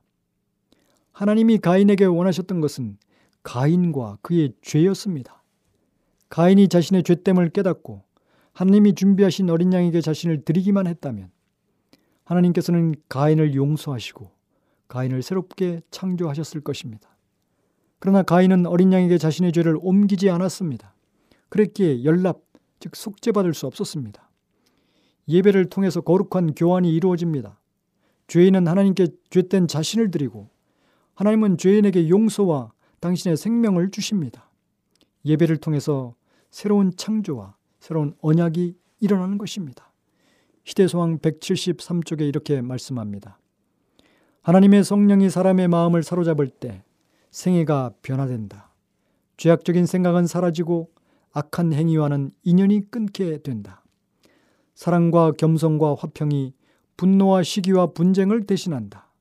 하나님이 1.11 1.57
가인에게 1.57 2.05
원하셨던 2.05 2.61
것은 2.61 2.97
가인과 3.43 4.19
그의 4.21 4.53
죄였습니다. 4.61 5.43
가인이 6.29 6.69
자신의 6.69 7.03
죄됨을 7.03 7.49
깨닫고 7.49 8.03
하나님이 8.53 8.95
준비하신 8.95 9.49
어린 9.49 9.73
양에게 9.73 9.99
자신을 9.99 10.45
드리기만 10.45 10.87
했다면 10.87 11.29
하나님께서는 12.23 12.95
가인을 13.09 13.53
용서하시고 13.53 14.31
가인을 14.87 15.21
새롭게 15.21 15.81
창조하셨을 15.91 16.61
것입니다. 16.61 17.17
그러나 17.99 18.23
가인은 18.23 18.65
어린 18.65 18.93
양에게 18.93 19.17
자신의 19.17 19.51
죄를 19.51 19.77
옮기지 19.81 20.29
않았습니다. 20.29 20.93
그랬기에 21.49 22.03
연락, 22.03 22.46
즉 22.79 22.95
속죄받을 22.95 23.53
수 23.53 23.67
없었습니다. 23.67 24.29
예배를 25.27 25.69
통해서 25.69 26.01
거룩한 26.01 26.55
교환이 26.55 26.93
이루어집니다. 26.93 27.59
죄인은 28.27 28.67
하나님께 28.67 29.07
죄된 29.29 29.67
자신을 29.67 30.11
드리고 30.11 30.49
하나님은 31.15 31.57
죄인에게 31.57 32.09
용서와 32.09 32.71
당신의 32.99 33.37
생명을 33.37 33.91
주십니다. 33.91 34.49
예배를 35.25 35.57
통해서 35.57 36.15
새로운 36.49 36.95
창조와 36.95 37.55
새로운 37.79 38.15
언약이 38.21 38.75
일어나는 38.99 39.37
것입니다. 39.37 39.91
시대소왕 40.63 41.19
173쪽에 41.19 42.21
이렇게 42.27 42.61
말씀합니다. 42.61 43.39
하나님의 44.41 44.83
성령이 44.83 45.29
사람의 45.29 45.67
마음을 45.67 46.03
사로잡을 46.03 46.49
때 46.49 46.83
생애가 47.31 47.93
변화된다. 48.01 48.71
죄악적인 49.37 49.85
생각은 49.85 50.27
사라지고 50.27 50.89
악한 51.37 51.71
행위와는 51.71 52.31
인연이 52.41 52.89
끊게 52.89 53.43
된다. 53.43 53.83
사랑과 54.73 55.31
겸손과 55.33 55.95
화평이 55.99 56.55
분노와 56.97 57.43
시기와 57.43 57.93
분쟁을 57.93 58.47
대신한다. 58.47 59.11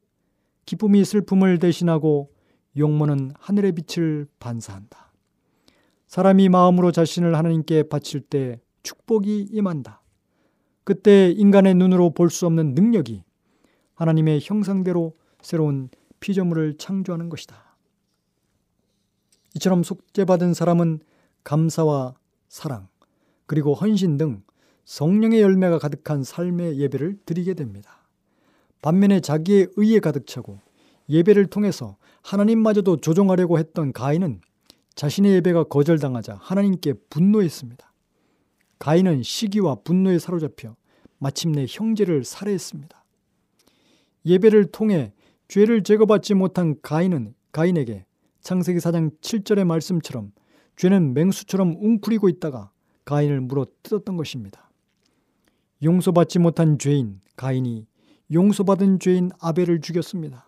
기쁨이 0.64 1.04
슬픔을 1.04 1.58
대신하고 1.58 2.32
용모는 2.78 3.32
하늘의 3.38 3.72
빛을 3.72 4.26
반사한다. 4.38 5.12
사람이 6.06 6.48
마음으로 6.48 6.90
자신을 6.90 7.36
하나님께 7.36 7.88
바칠 7.90 8.22
때 8.22 8.60
축복이 8.82 9.48
임한다. 9.50 10.00
그때 10.84 11.30
인간의 11.30 11.74
눈으로 11.74 12.14
볼 12.14 12.30
수 12.30 12.46
없는 12.46 12.74
능력이 12.74 13.24
하나님의 13.94 14.40
형상대로 14.42 15.14
새로운 15.42 15.90
피조물을 16.20 16.78
창조하는 16.78 17.28
것이다. 17.28 17.76
이처럼 19.56 19.82
속죄받은 19.82 20.54
사람은 20.54 21.00
감사와 21.46 22.14
사랑, 22.48 22.88
그리고 23.46 23.72
헌신 23.72 24.16
등 24.16 24.42
성령의 24.84 25.40
열매가 25.40 25.78
가득한 25.78 26.24
삶의 26.24 26.78
예배를 26.78 27.18
드리게 27.24 27.54
됩니다. 27.54 28.08
반면에 28.82 29.20
자기의 29.20 29.68
의에 29.76 30.00
가득 30.00 30.26
차고 30.26 30.58
예배를 31.08 31.46
통해서 31.46 31.96
하나님마저도 32.22 32.96
조종하려고 32.96 33.60
했던 33.60 33.92
가인은 33.92 34.40
자신의 34.96 35.34
예배가 35.34 35.64
거절당하자 35.64 36.38
하나님께 36.40 36.94
분노했습니다. 37.10 37.92
가인은 38.80 39.22
시기와 39.22 39.76
분노에 39.84 40.18
사로잡혀 40.18 40.74
마침내 41.18 41.66
형제를 41.68 42.24
살해했습니다. 42.24 43.04
예배를 44.24 44.72
통해 44.72 45.12
죄를 45.46 45.84
제거받지 45.84 46.34
못한 46.34 46.74
가인은 46.82 47.34
가인에게 47.52 48.04
창세기 48.40 48.80
4장 48.80 49.16
7절의 49.20 49.64
말씀처럼 49.64 50.32
죄는 50.76 51.14
맹수처럼 51.14 51.76
웅크리고 51.80 52.28
있다가 52.28 52.70
가인을 53.04 53.40
물어 53.40 53.66
뜯었던 53.82 54.16
것입니다. 54.16 54.70
용서받지 55.82 56.38
못한 56.38 56.78
죄인 56.78 57.20
가인이 57.36 57.86
용서받은 58.32 58.98
죄인 58.98 59.30
아벨을 59.40 59.80
죽였습니다. 59.80 60.46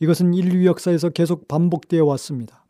이것은 0.00 0.34
인류 0.34 0.66
역사에서 0.66 1.10
계속 1.10 1.48
반복되어 1.48 2.04
왔습니다. 2.04 2.66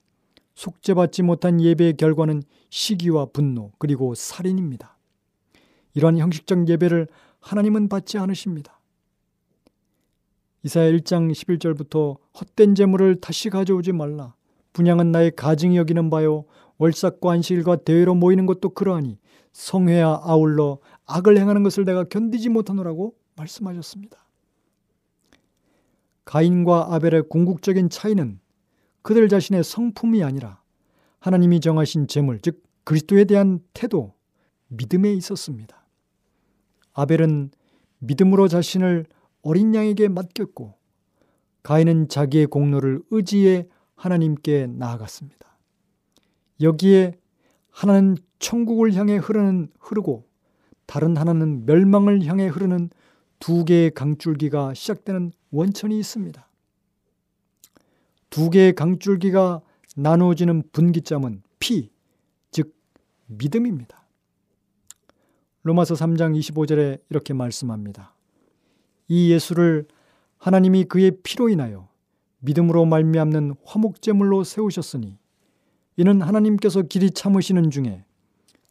속죄받지 0.55 1.23
못한 1.23 1.61
예배의 1.61 1.97
결과는 1.97 2.43
시기와 2.71 3.27
분노 3.27 3.73
그리고 3.79 4.15
살인입니다. 4.15 4.97
이러한 5.95 6.19
형식적 6.19 6.69
예배를 6.69 7.09
하나님은 7.41 7.89
받지 7.89 8.19
않으십니다. 8.19 8.81
이사야 10.63 10.91
1장 10.93 11.33
11절부터 11.33 12.19
헛된 12.41 12.75
재물을 12.75 13.21
다시 13.21 13.51
가져오지 13.51 13.93
말라. 13.93 14.36
분양은 14.77 15.11
나의 15.11 15.31
가증이 15.35 15.79
여기는 15.79 16.11
바요. 16.11 16.45
월삭과 16.77 17.33
안식일과 17.33 17.77
대회로 17.77 18.15
모이는 18.15 18.45
것도 18.45 18.75
그러하니 18.75 19.19
성회와 19.53 20.21
아울러 20.23 20.81
악을 21.07 21.39
행하는 21.39 21.63
것을 21.63 21.87
내가 21.87 22.05
견디지 22.05 22.51
못하노라고 22.51 23.15
말씀하셨습니다. 23.37 24.19
가인과 26.27 26.95
아벨의 26.95 27.23
궁극적인 27.31 27.89
차이는 27.89 28.39
그들 29.01 29.31
자신의 29.31 29.65
성품이 29.65 30.23
아니라 30.23 30.61
하나님이 31.21 31.61
정하신 31.61 32.07
재물, 32.07 32.41
즉 32.43 32.63
그리스도에 32.85 33.25
대한 33.25 33.61
태도, 33.73 34.13
믿음에 34.69 35.11
있었습니다. 35.15 35.87
아벨은 36.93 37.51
믿음으로 38.01 38.49
자신을 38.49 39.07
어린 39.41 39.75
양에게 39.75 40.09
맡겼고 40.09 40.75
가인은 41.63 42.09
자기의 42.09 42.47
공로를 42.49 43.01
의지해 43.11 43.67
하나님께 43.97 44.69
나아갔습니다. 44.69 45.47
여기에 46.61 47.19
하나는 47.71 48.17
천국을 48.39 48.95
향해 48.95 49.17
흐르는 49.17 49.69
흐르고 49.79 50.27
다른 50.87 51.17
하나는 51.17 51.67
멸망을 51.67 52.25
향해 52.25 52.47
흐르는 52.47 52.91
두 53.39 53.65
개의 53.65 53.91
강줄기가 53.91 54.75
시작되는 54.75 55.33
원천이 55.51 55.99
있습니다. 55.99 56.49
두 58.31 58.51
개의 58.51 58.75
강줄기가 58.75 59.61
나누어지는 59.97 60.63
분기점은 60.73 61.43
피, 61.59 61.91
즉 62.51 62.75
믿음입니다. 63.27 64.07
로마서 65.63 65.95
3장 65.95 66.39
25절에 66.39 67.01
이렇게 67.11 67.35
말씀합니다. 67.35 68.15
이 69.09 69.33
예수를 69.33 69.87
하나님이 70.39 70.85
그의 70.85 71.19
피로 71.23 71.49
인하여 71.49 71.89
믿음으로 72.47 72.85
말미암는 72.85 73.57
화목제물로 73.65 74.45
세우셨으니 74.45 75.19
이는 75.97 76.23
하나님께서 76.23 76.83
길이 76.83 77.11
참으시는 77.11 77.71
중에 77.71 78.05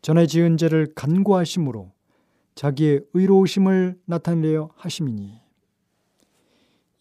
전에 0.01 0.27
지은 0.27 0.57
죄를 0.57 0.93
간구하심으로 0.95 1.91
자기의 2.55 3.01
의로우심을 3.13 3.99
나타내려 4.05 4.69
하심이니 4.75 5.41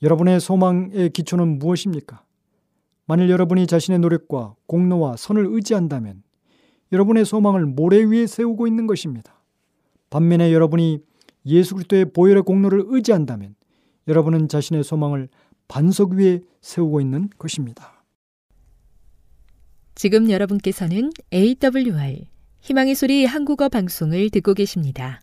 여러분의 0.03 0.41
소망의 0.41 1.11
기초는 1.11 1.59
무엇입니까? 1.59 2.25
만일 3.07 3.31
여러분이 3.31 3.67
자신의 3.67 4.01
노력과 4.01 4.55
공로와 4.67 5.17
선을 5.17 5.47
의지한다면 5.47 6.23
여러분의 6.91 7.25
소망을 7.25 7.67
모래 7.67 8.03
위에 8.03 8.27
세우고 8.27 8.67
있는 8.67 8.87
것입니다. 8.87 9.43
반면에 10.11 10.53
여러분이 10.53 11.01
예수 11.47 11.75
그리스도의 11.75 12.13
보혈의 12.13 12.43
공로를 12.43 12.85
의지한다면 12.87 13.55
여러분은 14.09 14.49
자신의 14.49 14.85
소망을 14.85 15.29
반석 15.69 16.13
위에 16.13 16.41
세우고 16.61 17.01
있는 17.01 17.31
것입니다. 17.39 18.05
지금 19.95 20.31
여러분께서는 20.31 21.11
AWR 21.33 22.27
희망의 22.61 22.95
소리 22.95 23.25
한국어 23.25 23.69
방송을 23.69 24.31
듣고 24.31 24.55
계십니다. 24.55 25.21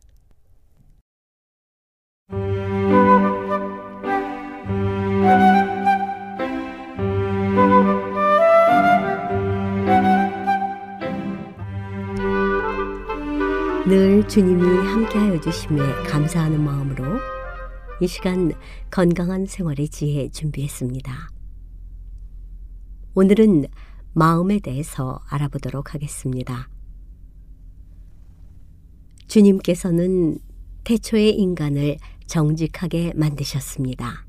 늘 13.88 14.26
주님이 14.28 14.64
함께하여 14.88 15.42
주심에 15.42 15.82
감사하는 16.08 16.64
마음으로 16.64 17.20
이 18.02 18.08
시간 18.08 18.52
건강한 18.90 19.46
생활의 19.46 19.90
지혜 19.90 20.28
준비했습니다. 20.30 21.30
오늘은 23.14 23.66
마음에 24.14 24.58
대해서 24.58 25.20
알아보도록 25.30 25.94
하겠습니다. 25.94 26.68
주님께서는 29.28 30.40
태초의 30.84 31.36
인간을 31.38 31.98
정직하게 32.26 33.14
만드셨습니다. 33.16 34.26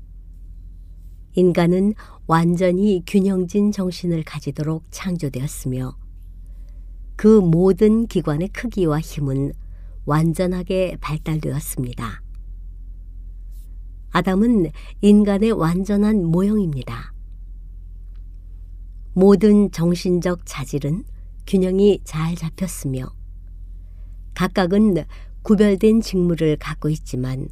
인간은 1.33 1.95
완전히 2.27 3.01
균형진 3.07 3.71
정신을 3.71 4.23
가지도록 4.23 4.83
창조되었으며 4.91 5.97
그 7.15 7.39
모든 7.39 8.05
기관의 8.05 8.49
크기와 8.49 8.99
힘은 8.99 9.53
완전하게 10.05 10.97
발달되었습니다. 11.01 12.22
아담은 14.13 14.69
인간의 15.01 15.53
완전한 15.53 16.23
모형입니다. 16.23 17.13
모든 19.13 19.71
정신적 19.71 20.45
자질은 20.45 21.03
균형이 21.47 22.01
잘 22.03 22.35
잡혔으며 22.35 23.07
각각은 24.35 25.03
구별된 25.41 26.01
직무를 26.01 26.57
갖고 26.57 26.89
있지만 26.89 27.47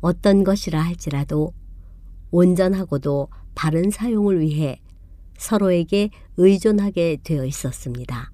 어떤 0.00 0.42
것이라 0.42 0.80
할지라도 0.80 1.54
온전하고도 2.32 3.28
바른 3.54 3.90
사용을 3.90 4.40
위해 4.40 4.80
서로에게 5.38 6.10
의존하게 6.36 7.18
되어 7.22 7.44
있었습니다. 7.44 8.32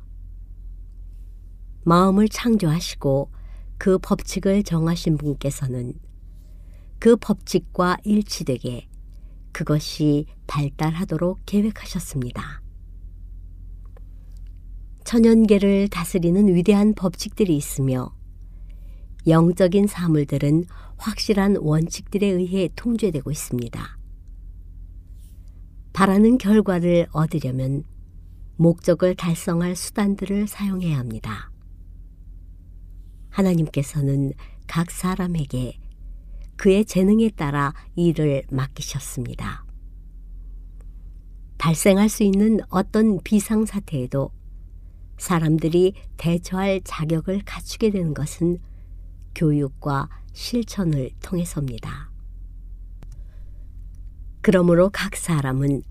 마음을 1.85 2.31
창조하시고 2.31 3.31
그 3.77 3.99
법칙을 3.99 4.63
정하신 4.63 5.19
분께서는 5.19 6.06
그 6.99 7.17
법칙과 7.17 7.99
일치되게 8.05 8.89
그것이 9.53 10.27
발달하도록 10.47 11.41
계획하셨습니다. 11.47 12.63
천연계를 15.05 15.89
다스리는 15.89 16.55
위대한 16.55 16.95
법칙들이 16.95 17.57
있으며 17.57 18.15
영적인 19.27 19.87
사물들은 19.87 20.65
확실한 20.99 21.57
원칙들에 21.61 22.27
의해 22.27 22.69
통제되고 22.75 23.31
있습니다. 23.31 23.99
바라는 25.93 26.39
결과를 26.39 27.07
얻으려면 27.13 27.85
목적을 28.57 29.15
달성할 29.15 29.77
수단들을 29.77 30.47
사용해야 30.49 30.99
합니다. 30.99 31.51
하나님께서는 33.31 34.33
각 34.67 34.91
사람에게 34.91 35.79
그의 36.57 36.85
재능에 36.85 37.31
따라 37.31 37.75
일을 37.95 38.45
맡기셨습니다. 38.51 39.65
발생할 41.59 42.09
수 42.09 42.23
있는 42.23 42.61
어떤 42.69 43.21
비상사태에도 43.23 44.31
사람들이 45.19 45.95
대처할 46.17 46.83
자격을 46.85 47.43
갖추게 47.45 47.91
되는 47.91 48.15
것은 48.15 48.59
교육과 49.35 50.09
실천을 50.33 51.11
통해서입니다. 51.23 52.11
그러므로 54.43 54.91
각 54.91 55.17
사람은 55.17 55.83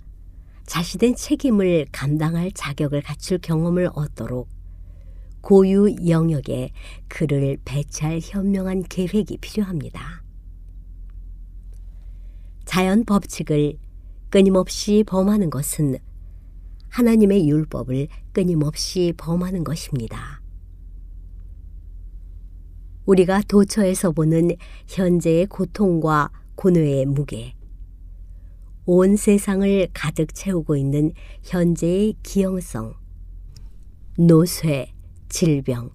자신의 0.65 1.15
책임을 1.15 1.87
감당할 1.91 2.51
자격을 2.51 3.01
갖출 3.01 3.37
경험을 3.37 3.89
얻도록 3.93 4.47
고유 5.41 5.95
영역에 6.07 6.71
그를 7.07 7.57
배치할 7.65 8.19
현명한 8.23 8.83
계획이 8.83 9.37
필요합니다. 9.37 10.24
자연 12.65 13.05
법칙을 13.05 13.77
끊임없이 14.29 15.03
범하는 15.07 15.49
것은 15.49 15.97
하나님의 16.89 17.47
율법을 17.47 18.07
끊임없이 18.33 19.13
범하는 19.15 19.63
것입니다. 19.63 20.41
우리가 23.05 23.41
도처에서 23.47 24.11
보는 24.11 24.51
현재의 24.87 25.45
고통과 25.45 26.31
고뇌의 26.55 27.05
무게, 27.05 27.53
온 28.85 29.15
세상을 29.15 29.87
가득 29.93 30.33
채우고 30.33 30.75
있는 30.75 31.11
현재의 31.43 32.15
기형성, 32.23 32.95
노쇠, 34.17 34.93
질병, 35.29 35.91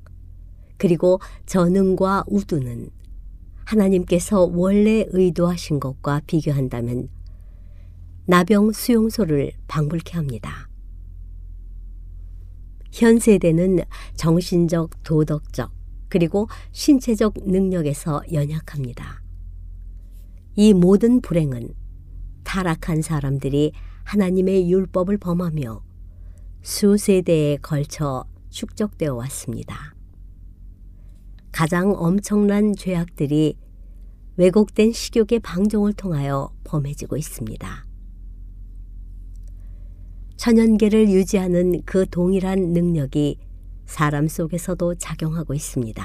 그리고 0.76 1.20
전응과 1.46 2.24
우두는 2.28 2.90
하나님께서 3.70 4.50
원래 4.52 5.06
의도하신 5.10 5.78
것과 5.78 6.22
비교한다면 6.26 7.08
나병 8.26 8.72
수용소를 8.72 9.52
방불케 9.68 10.14
합니다. 10.14 10.68
현 12.92 13.20
세대는 13.20 13.80
정신적, 14.16 15.02
도덕적, 15.04 15.72
그리고 16.08 16.48
신체적 16.72 17.34
능력에서 17.46 18.22
연약합니다. 18.32 19.22
이 20.56 20.74
모든 20.74 21.20
불행은 21.20 21.72
타락한 22.42 23.02
사람들이 23.02 23.72
하나님의 24.02 24.70
율법을 24.70 25.18
범하며 25.18 25.82
수세대에 26.62 27.58
걸쳐 27.58 28.24
축적되어 28.50 29.14
왔습니다. 29.14 29.99
가장 31.52 31.92
엄청난 31.94 32.74
죄악들이 32.74 33.56
왜곡된 34.36 34.92
식욕의 34.92 35.40
방종을 35.40 35.92
통하여 35.92 36.50
범해지고 36.64 37.16
있습니다. 37.16 37.86
천연계를 40.36 41.10
유지하는 41.10 41.82
그 41.84 42.08
동일한 42.08 42.72
능력이 42.72 43.38
사람 43.84 44.28
속에서도 44.28 44.94
작용하고 44.94 45.52
있습니다. 45.52 46.02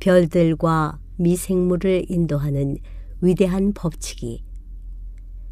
별들과 0.00 0.98
미생물을 1.16 2.10
인도하는 2.10 2.76
위대한 3.22 3.72
법칙이 3.72 4.44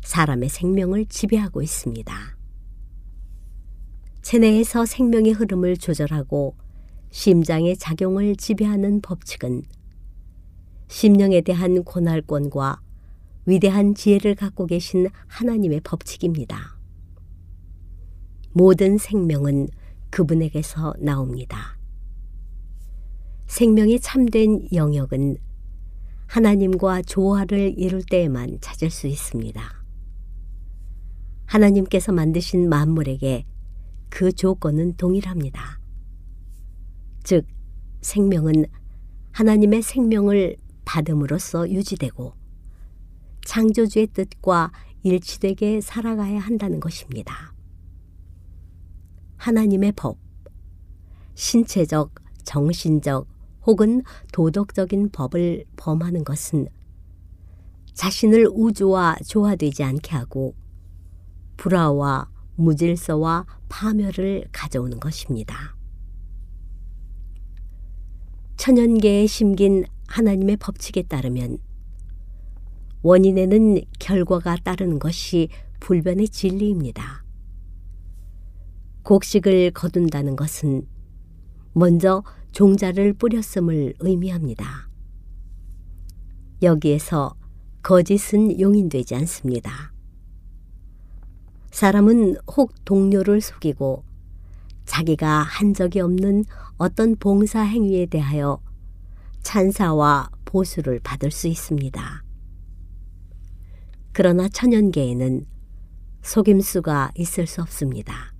사람의 0.04 0.50
생명을 0.50 1.06
지배하고 1.06 1.62
있습니다. 1.62 2.36
체내에서 4.20 4.84
생명의 4.84 5.32
흐름을 5.32 5.78
조절하고 5.78 6.56
심장의 7.12 7.76
작용을 7.76 8.36
지배하는 8.36 9.02
법칙은 9.02 9.64
심령에 10.88 11.42
대한 11.42 11.84
권할권과 11.84 12.80
위대한 13.44 13.94
지혜를 13.94 14.34
갖고 14.34 14.64
계신 14.64 15.08
하나님의 15.26 15.82
법칙입니다. 15.84 16.78
모든 18.52 18.96
생명은 18.96 19.68
그분에게서 20.08 20.94
나옵니다. 21.00 21.78
생명이 23.46 24.00
참된 24.00 24.66
영역은 24.72 25.36
하나님과 26.28 27.02
조화를 27.02 27.74
이룰 27.76 28.02
때에만 28.02 28.56
찾을 28.62 28.88
수 28.88 29.06
있습니다. 29.06 29.62
하나님께서 31.44 32.12
만드신 32.12 32.70
만물에게 32.70 33.44
그 34.08 34.32
조건은 34.32 34.96
동일합니다. 34.96 35.81
즉, 37.22 37.46
생명은 38.00 38.66
하나님의 39.32 39.82
생명을 39.82 40.56
받음으로써 40.84 41.70
유지되고 41.70 42.34
창조주의 43.44 44.08
뜻과 44.08 44.72
일치되게 45.02 45.80
살아가야 45.80 46.38
한다는 46.38 46.80
것입니다. 46.80 47.54
하나님의 49.36 49.92
법, 49.92 50.18
신체적, 51.34 52.14
정신적 52.44 53.26
혹은 53.66 54.02
도덕적인 54.32 55.10
법을 55.10 55.64
범하는 55.76 56.24
것은 56.24 56.68
자신을 57.94 58.48
우주와 58.52 59.16
조화되지 59.26 59.84
않게 59.84 60.14
하고 60.14 60.54
불화와 61.56 62.30
무질서와 62.56 63.46
파멸을 63.68 64.46
가져오는 64.52 64.98
것입니다. 65.00 65.81
천연계에 68.56 69.26
심긴 69.26 69.84
하나님의 70.06 70.56
법칙에 70.58 71.02
따르면 71.02 71.58
원인에는 73.02 73.80
결과가 73.98 74.56
따르는 74.62 74.98
것이 74.98 75.48
불변의 75.80 76.28
진리입니다. 76.28 77.24
곡식을 79.02 79.72
거둔다는 79.72 80.36
것은 80.36 80.86
먼저 81.72 82.22
종자를 82.52 83.14
뿌렸음을 83.14 83.94
의미합니다. 83.98 84.88
여기에서 86.62 87.34
거짓은 87.82 88.60
용인되지 88.60 89.16
않습니다. 89.16 89.92
사람은 91.72 92.36
혹 92.56 92.84
동료를 92.84 93.40
속이고 93.40 94.04
자기가 94.92 95.26
한 95.40 95.72
적이 95.72 96.00
없는 96.00 96.44
어떤 96.76 97.16
봉사 97.16 97.62
행위에 97.62 98.04
대하여 98.04 98.60
찬사와 99.42 100.28
보수를 100.44 101.00
받을 101.00 101.30
수 101.30 101.48
있습니다. 101.48 102.22
그러나 104.12 104.50
천연계에는 104.50 105.46
속임수가 106.20 107.12
있을 107.16 107.46
수 107.46 107.62
없습니다. 107.62 108.34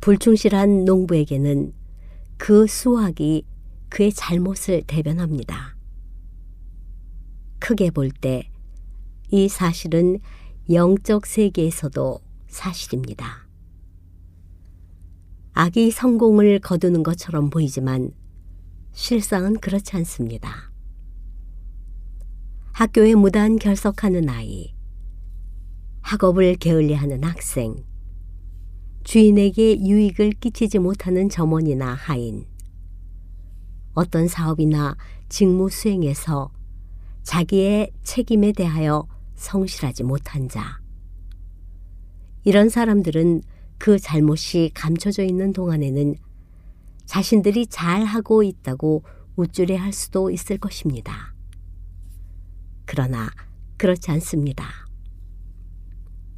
불충실한 0.00 0.84
농부에게는 0.84 1.72
그 2.36 2.68
수확이 2.68 3.44
그의 3.88 4.12
잘못을 4.12 4.84
대변합니다. 4.86 5.76
크게 7.58 7.90
볼 7.90 8.10
때 8.20 8.48
이 9.32 9.48
사실은 9.48 10.20
영적 10.70 11.26
세계에서도 11.26 12.20
사실입니다. 12.46 13.41
악이 15.54 15.90
성공을 15.90 16.60
거두는 16.60 17.02
것처럼 17.02 17.50
보이지만 17.50 18.12
실상은 18.92 19.58
그렇지 19.58 19.96
않습니다. 19.96 20.72
학교에 22.72 23.14
무단 23.14 23.56
결석하는 23.58 24.30
아이, 24.30 24.74
학업을 26.00 26.56
게을리하는 26.56 27.22
학생, 27.22 27.84
주인에게 29.04 29.78
유익을 29.80 30.30
끼치지 30.40 30.78
못하는 30.78 31.28
점원이나 31.28 31.92
하인, 31.92 32.46
어떤 33.92 34.28
사업이나 34.28 34.96
직무 35.28 35.68
수행에서 35.68 36.50
자기의 37.24 37.92
책임에 38.02 38.52
대하여 38.52 39.06
성실하지 39.34 40.04
못한 40.04 40.48
자. 40.48 40.80
이런 42.44 42.70
사람들은 42.70 43.42
그 43.82 43.98
잘못이 43.98 44.70
감춰져 44.74 45.24
있는 45.24 45.52
동안에는 45.52 46.14
자신들이 47.04 47.66
잘하고 47.66 48.44
있다고 48.44 49.02
우쭐해 49.34 49.74
할 49.74 49.92
수도 49.92 50.30
있을 50.30 50.56
것입니다. 50.56 51.34
그러나 52.84 53.28
그렇지 53.78 54.12
않습니다. 54.12 54.68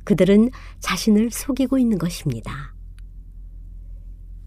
그들은 0.04 0.52
자신을 0.80 1.30
속이고 1.30 1.76
있는 1.76 1.98
것입니다. 1.98 2.74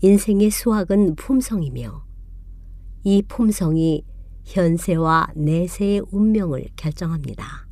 인생의 0.02 0.50
수학은 0.50 1.18
품성이며 1.18 2.04
이 3.04 3.22
품성이 3.28 4.06
현세와 4.44 5.34
내세의 5.36 6.02
운명을 6.10 6.70
결정합니다. 6.76 7.68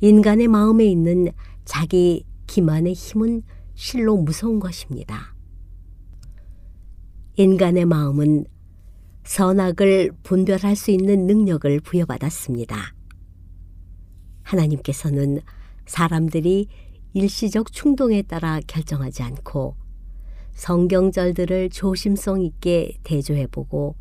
인간의 0.00 0.48
마음에 0.48 0.84
있는 0.84 1.28
자기 1.64 2.26
기만의 2.50 2.94
힘은 2.94 3.42
실로 3.74 4.16
무서운 4.16 4.58
것입니다. 4.58 5.36
인간의 7.36 7.84
마음은 7.84 8.44
선악을 9.22 10.10
분별할 10.24 10.74
수 10.74 10.90
있는 10.90 11.28
능력을 11.28 11.78
부여받았습니다. 11.80 12.76
하나님께서는 14.42 15.40
사람들이 15.86 16.66
일시적 17.12 17.72
충동에 17.72 18.22
따라 18.22 18.58
결정하지 18.66 19.22
않고 19.22 19.76
성경절들을 20.52 21.70
조심성 21.70 22.42
있게 22.42 22.98
대조해보고 23.04 23.94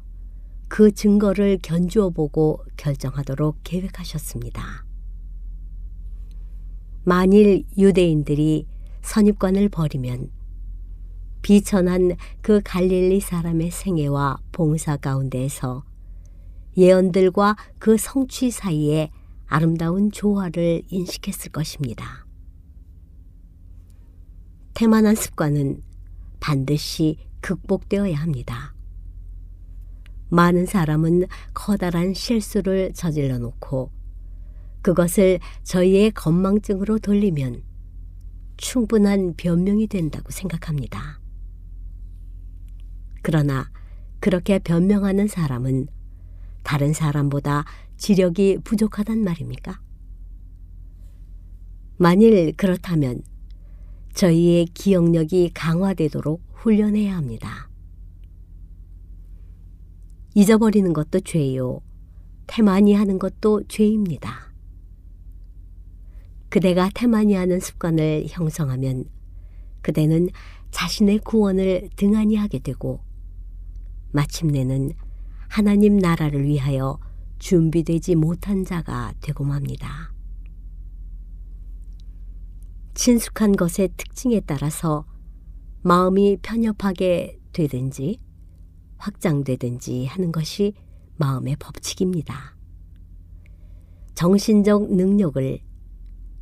그 0.67 0.91
증거를 0.91 1.59
견주어 1.61 2.09
보고 2.09 2.65
결정하도록 2.77 3.57
계획하셨습니다. 3.63 4.88
만일 7.03 7.63
유대인들이 7.77 8.67
선입관을 9.01 9.69
버리면 9.69 10.29
비천한 11.41 12.15
그 12.41 12.61
갈릴리 12.63 13.21
사람의 13.21 13.71
생애와 13.71 14.39
봉사 14.51 14.97
가운데에서 14.97 15.83
예언들과 16.77 17.55
그 17.79 17.97
성취 17.97 18.51
사이에 18.51 19.11
아름다운 19.47 20.11
조화를 20.11 20.83
인식했을 20.89 21.51
것입니다. 21.51 22.25
태만한 24.73 25.15
습관은 25.15 25.81
반드시 26.39 27.17
극복되어야 27.41 28.15
합니다. 28.17 28.73
많은 30.29 30.67
사람은 30.67 31.25
커다란 31.53 32.13
실수를 32.13 32.93
저질러 32.93 33.39
놓고 33.39 33.91
그것을 34.81 35.39
저희의 35.63 36.11
건망증으로 36.11 36.99
돌리면 36.99 37.63
충분한 38.57 39.35
변명이 39.37 39.87
된다고 39.87 40.31
생각합니다. 40.31 41.19
그러나 43.21 43.69
그렇게 44.19 44.59
변명하는 44.59 45.27
사람은 45.27 45.87
다른 46.63 46.93
사람보다 46.93 47.65
지력이 47.97 48.59
부족하단 48.63 49.23
말입니까? 49.23 49.81
만일 51.97 52.53
그렇다면 52.55 53.21
저희의 54.13 54.65
기억력이 54.67 55.51
강화되도록 55.53 56.41
훈련해야 56.53 57.15
합니다. 57.15 57.69
잊어버리는 60.35 60.91
것도 60.93 61.21
죄요. 61.21 61.81
태만히 62.47 62.93
하는 62.93 63.19
것도 63.19 63.63
죄입니다. 63.67 64.48
그대가 66.49 66.89
태만히 66.93 67.35
하는 67.35 67.59
습관을 67.59 68.25
형성하면 68.27 69.05
그대는 69.81 70.29
자신의 70.71 71.19
구원을 71.19 71.89
등한히 71.95 72.35
하게 72.35 72.59
되고 72.59 73.01
마침내는 74.11 74.93
하나님 75.47 75.97
나라를 75.97 76.45
위하여 76.45 76.99
준비되지 77.37 78.15
못한 78.15 78.65
자가 78.65 79.13
되고 79.21 79.43
맙니다. 79.43 80.11
친숙한 82.93 83.55
것의 83.55 83.89
특징에 83.95 84.41
따라서 84.41 85.05
마음이 85.81 86.37
편협하게 86.41 87.39
되든지 87.53 88.19
확장되든지 88.97 90.05
하는 90.07 90.31
것이 90.31 90.73
마음의 91.15 91.55
법칙입니다. 91.59 92.57
정신적 94.15 94.93
능력을 94.93 95.68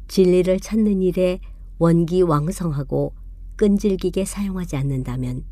진리를 0.08 0.60
찾는 0.60 1.02
일에 1.02 1.40
원기왕성하고 1.80 3.14
끈질기게 3.56 4.26
사용하지 4.26 4.76
않는다면 4.78 5.44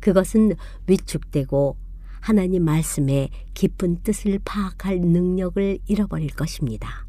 그것은 0.00 0.54
위축되고 0.86 1.76
하나님 2.20 2.64
말씀의 2.64 3.30
깊은 3.54 4.02
뜻을 4.02 4.38
파악할 4.44 5.00
능력을 5.00 5.78
잃어버릴 5.86 6.30
것입니다. 6.30 7.06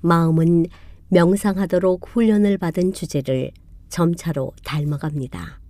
마음은 0.00 0.66
명상하도록 1.08 2.08
훈련을 2.08 2.58
받은 2.58 2.92
주제를 2.92 3.50
점차로 3.88 4.52
닮아갑니다. 4.64 5.60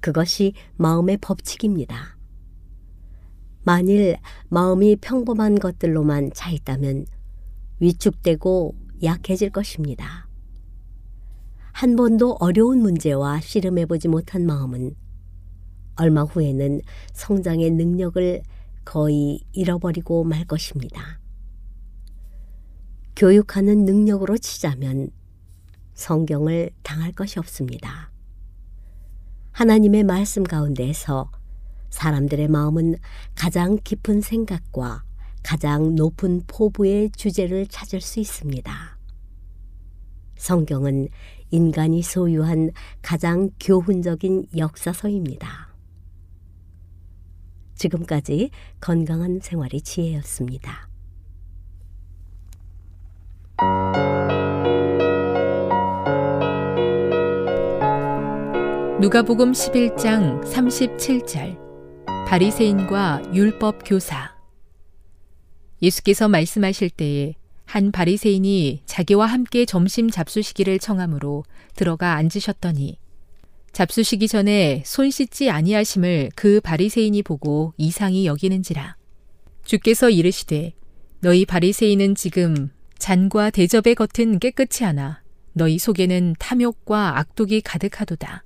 그것이 0.00 0.52
마음의 0.76 1.18
법칙입니다. 1.20 2.16
만일 3.62 4.16
마음이 4.48 4.96
평범한 4.96 5.58
것들로만 5.58 6.32
차 6.34 6.50
있다면 6.50 7.06
위축되고 7.80 8.74
약해질 9.02 9.50
것입니다. 9.50 10.28
한 11.72 11.96
번도 11.96 12.36
어려운 12.40 12.80
문제와 12.80 13.40
씨름해보지 13.40 14.08
못한 14.08 14.46
마음은 14.46 14.94
얼마 15.96 16.22
후에는 16.22 16.80
성장의 17.12 17.70
능력을 17.70 18.42
거의 18.84 19.40
잃어버리고 19.52 20.24
말 20.24 20.44
것입니다. 20.44 21.20
교육하는 23.16 23.84
능력으로 23.84 24.38
치자면 24.38 25.10
성경을 25.94 26.70
당할 26.82 27.12
것이 27.12 27.38
없습니다. 27.38 28.10
하나님의 29.52 30.02
말씀 30.02 30.42
가운데에서 30.42 31.30
사람들의 31.90 32.48
마음은 32.48 32.96
가장 33.36 33.78
깊은 33.82 34.20
생각과 34.20 35.04
가장 35.44 35.94
높은 35.94 36.42
포부의 36.48 37.10
주제를 37.10 37.66
찾을 37.66 38.00
수 38.00 38.18
있습니다. 38.18 38.98
성경은 40.36 41.08
인간이 41.50 42.02
소유한 42.02 42.70
가장 43.02 43.50
교훈적인 43.60 44.46
역사서입니다. 44.56 45.68
지금까지 47.76 48.50
건강한 48.80 49.38
생활의 49.40 49.82
지혜였습니다. 49.82 50.88
누가복음 59.00 59.52
11장 59.52 60.42
37절 60.44 61.58
바리새인과 62.26 63.34
율법 63.34 63.80
교사 63.84 64.33
예수께서 65.84 66.28
말씀하실 66.28 66.90
때에 66.90 67.34
한 67.64 67.92
바리새인이 67.92 68.82
자기와 68.86 69.26
함께 69.26 69.64
점심 69.64 70.10
잡수시기를 70.10 70.78
청함으로 70.78 71.44
들어가 71.76 72.14
앉으셨더니 72.14 72.98
잡수시기 73.72 74.28
전에 74.28 74.82
손 74.86 75.10
씻지 75.10 75.50
아니하심을 75.50 76.30
그 76.36 76.60
바리새인이 76.60 77.22
보고 77.22 77.72
이상히 77.76 78.26
여기는지라 78.26 78.96
주께서 79.64 80.10
이르시되 80.10 80.74
너희 81.20 81.44
바리새인은 81.46 82.14
지금 82.14 82.70
잔과 82.98 83.50
대접의 83.50 83.94
겉은 83.94 84.38
깨끗이 84.38 84.84
하나 84.84 85.22
너희 85.52 85.78
속에는 85.78 86.34
탐욕과 86.38 87.18
악독이 87.18 87.60
가득하도다. 87.62 88.44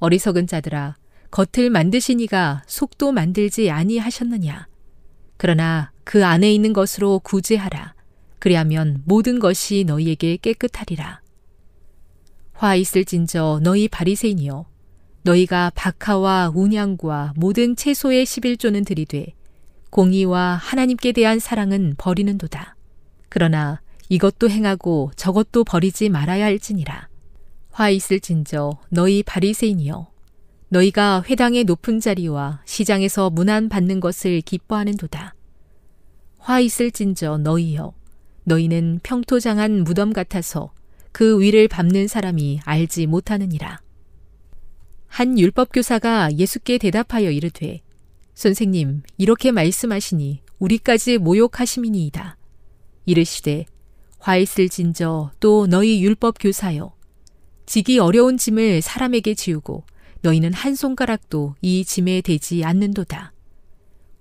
어리석은 0.00 0.46
자들아 0.46 0.96
겉을 1.30 1.70
만드시니가 1.70 2.64
속도 2.66 3.12
만들지 3.12 3.70
아니하셨느냐. 3.70 4.67
그러나 5.38 5.92
그 6.04 6.26
안에 6.26 6.52
있는 6.52 6.72
것으로 6.72 7.20
구제하라. 7.20 7.94
그리하면 8.38 9.02
모든 9.04 9.38
것이 9.38 9.84
너희에게 9.86 10.36
깨끗하리라. 10.36 11.20
화 12.52 12.74
있을진저 12.74 13.60
너희 13.62 13.88
바리새인이여 13.88 14.66
너희가 15.22 15.70
박하와 15.74 16.52
운양과 16.54 17.34
모든 17.36 17.76
채소의 17.76 18.26
11조는 18.26 18.84
들이되 18.84 19.34
공의와 19.90 20.56
하나님께 20.60 21.12
대한 21.12 21.38
사랑은 21.38 21.94
버리는도다. 21.98 22.76
그러나 23.28 23.80
이것도 24.08 24.50
행하고 24.50 25.12
저것도 25.16 25.64
버리지 25.64 26.08
말아야 26.08 26.46
할지니라. 26.46 27.08
화 27.70 27.90
있을진저 27.90 28.78
너희 28.90 29.22
바리새인이여 29.22 30.10
너희가 30.70 31.24
회당의 31.26 31.64
높은 31.64 31.98
자리와 31.98 32.62
시장에서 32.66 33.30
문안 33.30 33.68
받는 33.68 34.00
것을 34.00 34.42
기뻐하는도다. 34.42 35.34
화 36.38 36.60
있을진저 36.60 37.38
너희여 37.38 37.94
너희는 38.44 39.00
평토장한 39.02 39.84
무덤 39.84 40.12
같아서 40.12 40.72
그 41.12 41.40
위를 41.40 41.68
밟는 41.68 42.06
사람이 42.06 42.60
알지 42.64 43.06
못하느니라. 43.06 43.80
한 45.06 45.38
율법 45.38 45.70
교사가 45.72 46.36
예수께 46.36 46.78
대답하여 46.78 47.30
이르되 47.30 47.80
선생님 48.34 49.02
이렇게 49.16 49.50
말씀하시니 49.50 50.42
우리까지 50.58 51.18
모욕하심이니이다. 51.18 52.36
이르시되 53.06 53.64
화 54.18 54.36
있을진저 54.36 55.30
또 55.40 55.66
너희 55.66 56.02
율법 56.02 56.36
교사여 56.38 56.94
지기 57.64 57.98
어려운 57.98 58.36
짐을 58.36 58.82
사람에게 58.82 59.34
지우고 59.34 59.84
너희는 60.22 60.52
한 60.52 60.74
손가락도 60.74 61.54
이 61.60 61.84
짐에 61.84 62.20
대지 62.20 62.64
않는도다. 62.64 63.32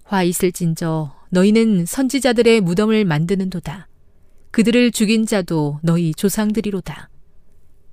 화 0.03 0.23
있을진저 0.23 1.13
너희는 1.29 1.85
선지자들의 1.85 2.61
무덤을 2.61 3.05
만드는도다. 3.05 3.87
그들을 4.51 4.91
죽인 4.91 5.25
자도 5.25 5.79
너희 5.83 6.13
조상들이로다. 6.13 7.09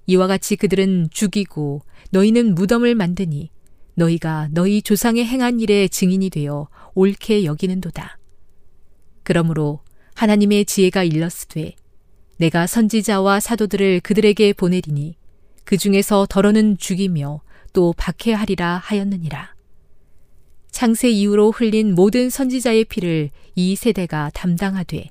이와 0.07 0.27
같이 0.27 0.57
그들은 0.57 1.09
죽이고 1.11 1.83
너희는 2.11 2.55
무덤을 2.55 2.95
만드니 2.95 3.51
너희가 3.95 4.49
너희 4.53 4.83
조상의 4.83 5.25
행한 5.25 5.61
일에 5.61 5.89
증인이 5.89 6.31
되어 6.31 6.69
옳게 6.95 7.45
여기는도다. 7.45 8.19
그러므로 9.23 9.81
하나님의 10.15 10.67
지혜가 10.67 11.05
일렀으되 11.05 11.75
내가 12.37 12.67
선지자와 12.67 13.41
사도들을 13.41 14.01
그들에게 14.01 14.53
보내리니 14.53 15.17
그 15.65 15.77
중에서 15.77 16.27
더러는 16.29 16.77
죽이며 16.77 17.41
또 17.75 17.93
박해하리라 17.99 18.81
하였느니라. 18.83 19.53
창세 20.71 21.11
이후로 21.11 21.51
흘린 21.51 21.95
모든 21.95 22.31
선지자의 22.31 22.85
피를 22.85 23.31
이 23.55 23.77
세대가 23.77 24.31
담당하되 24.33 25.11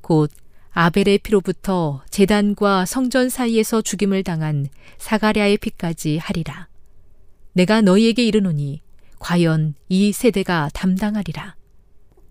곧 0.00 0.30
아벨의 0.70 1.18
피로부터 1.18 2.02
재단과 2.10 2.84
성전 2.84 3.28
사이에서 3.28 3.82
죽임을 3.82 4.22
당한 4.22 4.68
사가랴의 4.98 5.58
피까지 5.58 6.18
하리라. 6.18 6.68
내가 7.52 7.80
너희에게 7.80 8.24
이르노니 8.24 8.82
과연 9.18 9.74
이 9.88 10.12
세대가 10.12 10.68
담당하리라. 10.74 11.56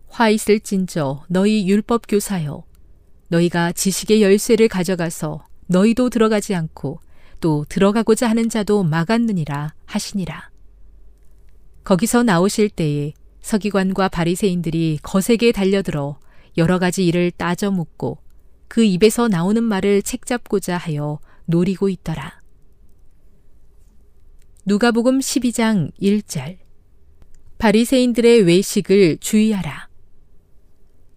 화 0.07 0.29
있을진저 0.29 1.25
너희 1.29 1.67
율법 1.67 2.03
교사여 2.07 2.63
너희가 3.29 3.71
지식의 3.71 4.21
열쇠를 4.21 4.67
가져가서 4.67 5.45
너희도 5.67 6.11
들어가지 6.11 6.53
않고 6.53 6.99
또 7.43 7.65
들어가고자 7.67 8.29
하는 8.29 8.47
자도 8.47 8.83
막았느니라 8.83 9.73
하시니라. 9.85 10.49
거기서 11.83 12.23
나오실 12.23 12.69
때에 12.69 13.11
서기관과 13.41 14.07
바리새인들이 14.07 14.99
거세게 15.03 15.51
달려들어 15.51 16.17
여러 16.55 16.79
가지 16.79 17.05
일을 17.05 17.31
따져 17.31 17.69
묻고 17.69 18.19
그 18.69 18.85
입에서 18.85 19.27
나오는 19.27 19.61
말을 19.61 20.03
책잡고자 20.03 20.77
하여 20.77 21.19
노리고 21.43 21.89
있더라. 21.89 22.39
누가복음 24.65 25.19
12장 25.19 25.91
1절 26.01 26.59
바리새인들의 27.57 28.43
외식을 28.43 29.17
주의하라. 29.17 29.89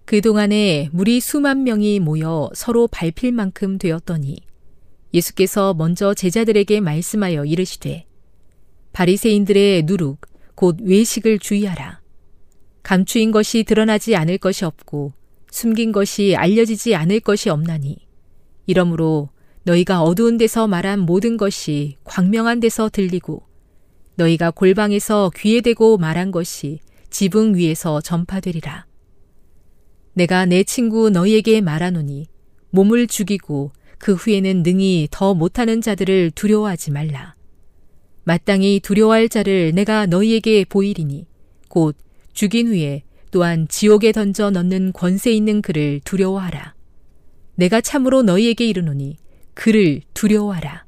그동안에 0.05 0.89
무리 0.91 1.21
수만 1.21 1.63
명이 1.63 2.01
모여 2.01 2.51
서로 2.53 2.89
밟힐 2.89 3.31
만큼 3.31 3.79
되었더니 3.79 4.39
예수께서 5.15 5.75
먼저 5.75 6.15
제자들에게 6.15 6.81
말씀하여 6.81 7.45
이르시되 7.45 8.07
바리새인들의 8.93 9.85
누룩 9.85 10.21
곧 10.55 10.79
외식을 10.81 11.39
주의하라. 11.39 12.01
감추인 12.83 13.31
것이 13.31 13.65
드러나지 13.65 14.17
않을 14.17 14.39
것이 14.39 14.65
없고 14.65 15.13
숨긴 15.51 15.93
것이 15.93 16.35
알려지지 16.37 16.95
않을 16.95 17.21
것이 17.21 17.51
없나니 17.51 17.99
이러므로 18.67 19.31
너희가 19.65 20.03
어두운 20.03 20.39
데서 20.39 20.67
말한 20.69 21.01
모든 21.01 21.37
것이 21.37 21.97
광명한 22.05 22.61
데서 22.61 22.89
들리고 22.89 23.43
너희가 24.15 24.51
골방에서 24.51 25.31
귀에 25.37 25.61
대고 25.61 25.99
말한 25.99 26.31
것이 26.31 26.81
지붕 27.11 27.57
위에서 27.57 28.01
전파되리라. 28.01 28.87
내가 30.15 30.47
내 30.47 30.63
친구 30.63 31.11
너희에게 31.11 31.61
말하노니 31.61 32.27
몸을 32.71 33.07
죽이고 33.07 33.73
그 33.99 34.15
후에는 34.15 34.63
능히 34.63 35.09
더 35.11 35.35
못하는 35.35 35.81
자들을 35.81 36.33
두려워하지 36.33 36.91
말라. 36.91 37.35
마땅히 38.25 38.81
두려워할 38.81 39.29
자를 39.29 39.73
내가 39.75 40.07
너희에게 40.07 40.65
보이리니 40.65 41.27
곧 41.69 41.97
죽인 42.33 42.69
후에 42.69 43.03
또한 43.31 43.67
지옥에 43.69 44.13
던져 44.13 44.51
넣는 44.51 44.93
권세 44.93 45.33
있는 45.33 45.63
그를 45.63 46.01
두려워하라. 46.05 46.75
내가 47.55 47.81
참으로 47.81 48.23
너희에게 48.23 48.67
이르노니 48.67 49.17
그를 49.55 50.03
두려워하라. 50.15 50.85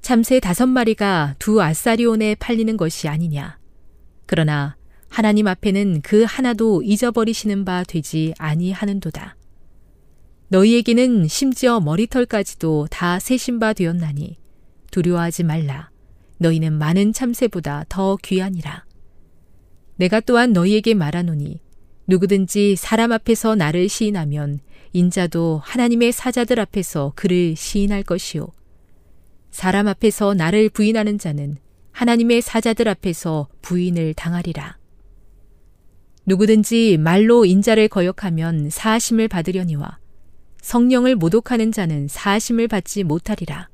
참새 0.00 0.40
다섯 0.40 0.66
마리가 0.66 1.36
두 1.38 1.62
아사리온에 1.62 2.34
팔리는 2.36 2.76
것이 2.76 3.06
아니냐. 3.06 3.58
그러나 4.26 4.76
하나님 5.08 5.46
앞에는 5.46 6.00
그 6.02 6.24
하나도 6.26 6.82
잊어버리시는 6.82 7.64
바 7.64 7.84
되지 7.84 8.34
아니하는도다. 8.38 9.36
너희에게는 10.52 11.28
심지어 11.28 11.80
머리털까지도 11.80 12.88
다 12.90 13.18
세신 13.18 13.58
바 13.58 13.72
되었나니 13.72 14.36
두려워하지 14.90 15.44
말라. 15.44 15.88
너희는 16.36 16.74
많은 16.74 17.14
참새보다 17.14 17.86
더 17.88 18.18
귀하니라. 18.22 18.84
내가 19.96 20.20
또한 20.20 20.52
너희에게 20.52 20.92
말하노니 20.92 21.58
누구든지 22.06 22.76
사람 22.76 23.12
앞에서 23.12 23.54
나를 23.54 23.88
시인하면 23.88 24.60
인자도 24.92 25.62
하나님의 25.64 26.12
사자들 26.12 26.60
앞에서 26.60 27.14
그를 27.16 27.56
시인할 27.56 28.02
것이요. 28.02 28.46
사람 29.50 29.88
앞에서 29.88 30.34
나를 30.34 30.68
부인하는 30.68 31.16
자는 31.16 31.56
하나님의 31.92 32.42
사자들 32.42 32.88
앞에서 32.88 33.48
부인을 33.62 34.12
당하리라. 34.12 34.76
누구든지 36.26 36.98
말로 36.98 37.46
인자를 37.46 37.88
거역하면 37.88 38.68
사하심을 38.68 39.28
받으려니와 39.28 40.01
성령을 40.62 41.16
모독하는 41.16 41.72
자는 41.72 42.08
사하심을 42.08 42.68
받지 42.68 43.04
못하리라. 43.04 43.68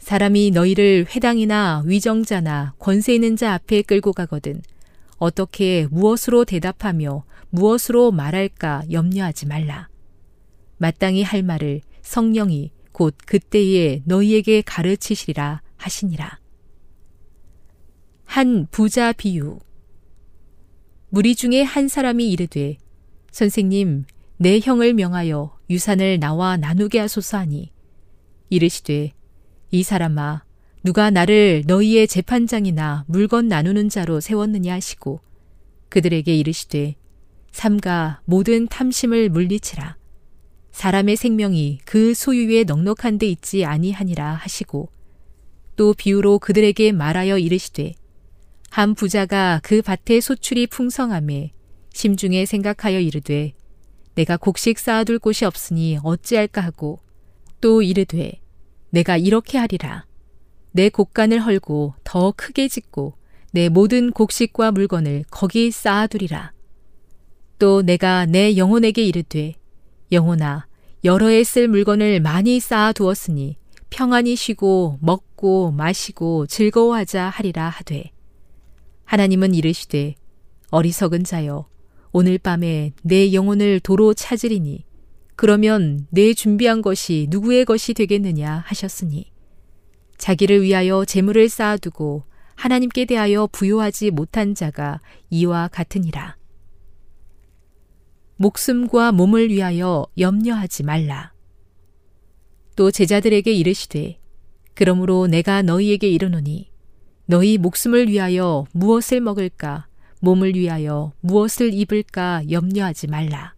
사람이 0.00 0.50
너희를 0.50 1.06
회당이나 1.08 1.82
위정자나 1.86 2.74
권세 2.78 3.14
있는 3.14 3.36
자 3.36 3.54
앞에 3.54 3.82
끌고 3.82 4.12
가거든 4.12 4.60
어떻게 5.18 5.86
무엇으로 5.90 6.44
대답하며 6.44 7.24
무엇으로 7.50 8.10
말할까 8.10 8.84
염려하지 8.90 9.46
말라. 9.46 9.88
마땅히 10.78 11.22
할 11.22 11.42
말을 11.42 11.82
성령이 12.02 12.72
곧 12.92 13.14
그때에 13.24 14.02
너희에게 14.04 14.62
가르치시리라 14.62 15.62
하시니라. 15.76 16.40
한 18.24 18.66
부자 18.70 19.12
비유. 19.12 19.58
무리 21.10 21.34
중에 21.34 21.62
한 21.62 21.88
사람이 21.88 22.30
이르되, 22.30 22.78
선생님, 23.32 24.04
내 24.36 24.60
형을 24.60 24.94
명하여 24.94 25.59
유산을 25.70 26.18
나와 26.18 26.56
나누게 26.56 26.98
하소서 26.98 27.38
하니, 27.38 27.72
이르시되, 28.50 29.12
이 29.70 29.82
사람아, 29.82 30.44
누가 30.82 31.10
나를 31.10 31.62
너희의 31.66 32.08
재판장이나 32.08 33.04
물건 33.06 33.48
나누는 33.48 33.88
자로 33.88 34.20
세웠느냐 34.20 34.74
하시고, 34.74 35.20
그들에게 35.88 36.34
이르시되, 36.34 36.96
삼가 37.52 38.20
모든 38.24 38.66
탐심을 38.66 39.28
물리치라. 39.30 40.00
사람의 40.72 41.16
생명이 41.16 41.80
그 41.84 42.14
소유에 42.14 42.64
넉넉한 42.64 43.18
데 43.18 43.26
있지 43.26 43.64
아니하니라 43.64 44.34
하시고 44.34 44.90
또 45.76 45.94
비유로 45.94 46.38
그들에게 46.38 46.92
말하여 46.92 47.38
이르시되 47.38 47.94
한 48.70 48.94
부자가 48.94 49.60
그 49.62 49.82
밭에 49.82 50.20
소출이 50.20 50.68
풍성함에 50.68 51.52
심중에 51.92 52.46
생각하여 52.46 53.00
이르되 53.00 53.52
내가 54.20 54.36
곡식 54.36 54.78
쌓아둘 54.78 55.18
곳이 55.18 55.46
없으니 55.46 55.98
어찌할까 56.02 56.60
하고 56.60 57.00
또 57.62 57.80
이르되 57.80 58.38
내가 58.90 59.16
이렇게 59.16 59.56
하리라. 59.56 60.04
내 60.72 60.90
곡간을 60.90 61.40
헐고 61.40 61.94
더 62.04 62.34
크게 62.36 62.68
짓고 62.68 63.14
내 63.52 63.70
모든 63.70 64.12
곡식과 64.12 64.72
물건을 64.72 65.24
거기 65.30 65.70
쌓아두리라. 65.70 66.52
또 67.58 67.80
내가 67.80 68.26
내 68.26 68.58
영혼에게 68.58 69.02
이르되 69.02 69.54
영혼아 70.12 70.66
여러 71.04 71.28
해 71.28 71.42
쓸 71.42 71.66
물건을 71.68 72.20
많이 72.20 72.60
쌓아 72.60 72.92
두었으니 72.92 73.56
평안히 73.88 74.36
쉬고 74.36 74.98
먹고 75.00 75.70
마시고 75.70 76.46
즐거워하자 76.46 77.30
하리라 77.30 77.70
하되. 77.70 78.10
하나님은 79.06 79.54
이르시되 79.54 80.14
어리석은 80.70 81.24
자여 81.24 81.66
오늘 82.12 82.38
밤에 82.38 82.92
내 83.02 83.32
영혼을 83.32 83.80
도로 83.80 84.14
찾으리니 84.14 84.84
그러면 85.36 86.06
내 86.10 86.34
준비한 86.34 86.82
것이 86.82 87.26
누구의 87.30 87.64
것이 87.64 87.94
되겠느냐 87.94 88.64
하셨으니 88.66 89.30
자기를 90.18 90.62
위하여 90.62 91.04
재물을 91.04 91.48
쌓아두고 91.48 92.24
하나님께 92.56 93.06
대하여 93.06 93.48
부요하지 93.50 94.10
못한 94.10 94.54
자가 94.54 95.00
이와 95.30 95.68
같으니라. 95.68 96.36
목숨과 98.36 99.12
몸을 99.12 99.48
위하여 99.48 100.06
염려하지 100.18 100.82
말라. 100.82 101.32
또 102.76 102.90
제자들에게 102.90 103.50
이르시되 103.50 104.18
그러므로 104.74 105.26
내가 105.26 105.62
너희에게 105.62 106.08
이르노니 106.08 106.70
너희 107.26 107.56
목숨을 107.58 108.08
위하여 108.08 108.66
무엇을 108.72 109.20
먹을까 109.20 109.89
몸을 110.20 110.54
위하여 110.54 111.12
무엇을 111.20 111.74
입을까 111.74 112.42
염려하지 112.50 113.08
말라. 113.08 113.54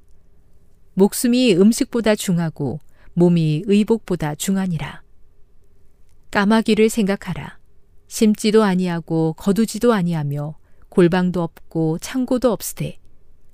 목숨이 0.94 1.54
음식보다 1.54 2.14
중하고 2.14 2.80
몸이 3.14 3.64
의복보다 3.66 4.34
중하니라. 4.34 5.02
까마귀를 6.30 6.88
생각하라. 6.88 7.58
심지도 8.08 8.62
아니하고 8.62 9.34
거두지도 9.34 9.92
아니하며 9.92 10.56
골방도 10.88 11.42
없고 11.42 11.98
창고도 11.98 12.52
없으되 12.52 12.98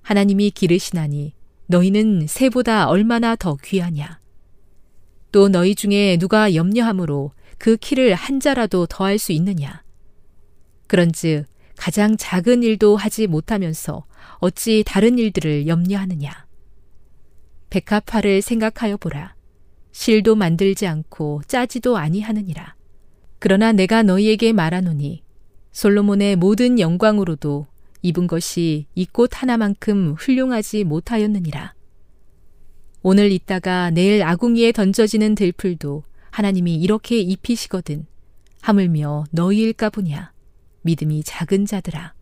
하나님이 0.02 0.50
기르시나니 0.50 1.34
너희는 1.66 2.26
새보다 2.26 2.88
얼마나 2.88 3.36
더 3.36 3.56
귀하냐. 3.56 4.20
또 5.32 5.48
너희 5.48 5.74
중에 5.74 6.16
누가 6.18 6.54
염려함으로 6.54 7.32
그 7.58 7.76
키를 7.76 8.14
한 8.14 8.40
자라도 8.40 8.86
더할 8.86 9.18
수 9.18 9.32
있느냐. 9.32 9.82
그런즉 10.86 11.44
가장 11.78 12.16
작은 12.16 12.64
일도 12.64 12.96
하지 12.96 13.26
못하면서 13.28 14.04
어찌 14.38 14.82
다른 14.84 15.16
일들을 15.16 15.68
염려하느냐. 15.68 16.46
백합화를 17.70 18.42
생각하여 18.42 18.96
보라. 18.96 19.34
실도 19.92 20.34
만들지 20.34 20.86
않고 20.86 21.42
짜지도 21.46 21.96
아니하느니라. 21.96 22.74
그러나 23.38 23.72
내가 23.72 24.02
너희에게 24.02 24.52
말하노니 24.52 25.22
솔로몬의 25.72 26.36
모든 26.36 26.80
영광으로도 26.80 27.66
입은 28.02 28.26
것이 28.26 28.86
이 28.94 29.06
꽃 29.06 29.30
하나만큼 29.40 30.14
훌륭하지 30.18 30.82
못하였느니라. 30.84 31.74
오늘 33.02 33.30
있다가 33.30 33.90
내일 33.90 34.24
아궁이에 34.24 34.72
던져지는 34.72 35.36
들풀도 35.36 36.02
하나님이 36.30 36.74
이렇게 36.74 37.20
입히시거든 37.20 38.06
하물며 38.62 39.24
너희일까 39.30 39.90
보냐 39.90 40.32
믿음이 40.82 41.22
작은 41.24 41.66
자들아 41.66 42.14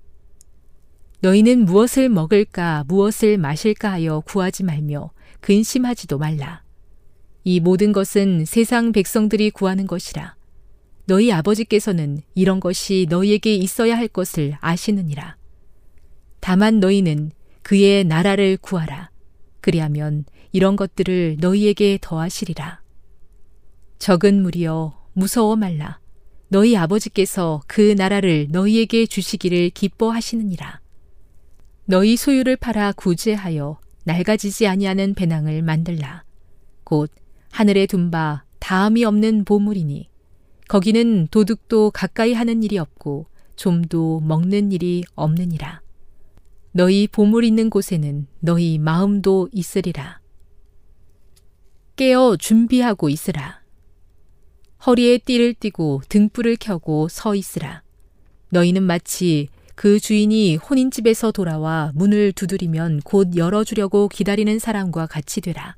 너희는 1.21 1.65
무엇을 1.65 2.09
먹을까 2.09 2.85
무엇을 2.89 3.39
마실까 3.39 3.93
하여 3.93 4.21
구하지 4.21 4.65
말며 4.65 5.11
근심하지도 5.41 6.19
말라 6.19 6.63
이 7.45 7.61
모든 7.61 7.93
것은 7.93 8.45
세상 8.45 8.93
백성들이 8.93 9.51
구하는 9.51 9.87
것이라 9.87 10.37
너희 11.07 11.33
아버지께서는 11.33 12.21
이런 12.35 12.61
것이 12.61 13.07
너희에게 13.09 13.55
있어야 13.55 13.97
할 13.97 14.09
것을 14.09 14.57
아시느니라 14.61 15.37
다만 16.41 16.79
너희는 16.79 17.33
그의 17.67 18.05
나라를 18.05 18.57
구하라. 18.59 19.11
그리하면 19.61 20.25
이런 20.53 20.77
것들을 20.77 21.39
너희에게 21.41 21.99
더하시리라. 22.01 22.81
적은 23.99 24.41
무리여 24.41 24.97
무서워 25.15 25.57
말라. 25.57 25.99
너희 26.49 26.77
아버지께서 26.77 27.61
그 27.67 27.95
나라를 27.97 28.49
너희에게 28.51 29.07
주시기를 29.07 29.71
기뻐하시느니라. 29.71 30.81
너희 31.87 32.17
소유를 32.17 32.57
팔아 32.57 32.93
구제하여 32.93 33.79
낡아지지 34.05 34.67
아니하는 34.67 35.15
배낭을 35.15 35.63
만들라. 35.63 36.25
곧 36.85 37.11
하늘에 37.51 37.87
둔 37.87 38.11
바 38.11 38.45
다음이 38.61 39.05
없는 39.05 39.45
보물이니 39.45 40.09
거기는 40.69 41.29
도둑도 41.29 41.91
가까이 41.93 42.33
하는 42.33 42.63
일이 42.63 42.79
없고 42.79 43.27
좀도 43.57 44.21
먹는 44.21 44.73
일이 44.73 45.05
없느니라. 45.15 45.81
너희 46.73 47.09
보물 47.09 47.45
있는 47.45 47.71
곳에는 47.71 48.27
너희 48.41 48.79
마음도 48.79 49.49
있으리라. 49.53 50.21
깨어 51.97 52.37
준비하고 52.37 53.09
있으라. 53.09 53.56
허리에 54.85 55.19
띠를 55.19 55.55
띠고 55.55 56.03
등불을 56.09 56.57
켜고 56.61 57.09
서 57.09 57.35
있으라. 57.35 57.83
너희는 58.51 58.83
마치 58.83 59.49
그 59.75 60.01
주인이 60.01 60.57
혼인집에서 60.57 61.33
돌아와 61.33 61.93
문을 61.95 62.33
두드리면 62.33 63.01
곧 63.05 63.37
열어주려고 63.37 64.09
기다리는 64.09 64.59
사람과 64.59 65.07
같이 65.07 65.41
되라. 65.41 65.77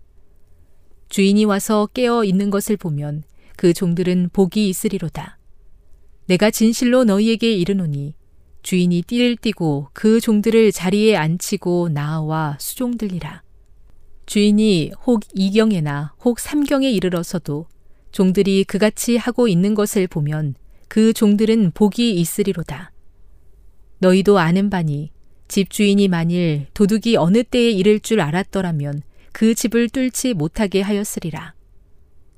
주인이 1.09 1.45
와서 1.45 1.89
깨어 1.95 2.25
있는 2.25 2.51
것을 2.51 2.77
보면 2.77 3.23
그 3.57 3.73
종들은 3.73 4.31
복이 4.33 4.69
있으리로다. 4.69 5.39
내가 6.27 6.51
진실로 6.51 7.05
너희에게 7.05 7.53
이르노니 7.53 8.15
주인이 8.63 9.03
띠를 9.03 9.37
띠고 9.37 9.89
그 9.95 10.21
종들을 10.21 10.73
자리에 10.73 11.17
앉히고 11.17 11.89
나와 11.89 12.57
수종들리라. 12.61 13.43
주인이 14.27 14.93
혹 15.07 15.23
이경에나 15.35 16.15
혹 16.23 16.39
삼경에 16.39 16.91
이르러서도 16.91 17.67
종들이 18.19 18.65
그같이 18.65 19.17
하고 19.17 19.47
있는 19.47 19.77
것을 19.77 20.09
보면 20.09 20.57
그 20.89 21.13
종들은 21.13 21.71
복이 21.71 22.17
있으리로다. 22.17 22.91
너희도 24.01 24.41
아는 24.41 24.71
바니 24.71 25.13
집주인이 25.47 26.09
만일 26.09 26.67
도둑이 26.75 27.15
어느 27.17 27.45
때에 27.45 27.71
이를 27.71 28.01
줄 28.01 28.21
알았더라면 28.21 29.03
그 29.31 29.55
집을 29.55 29.89
뚫지 29.91 30.35
못하게 30.35 30.81
하였으리라. 30.81 31.55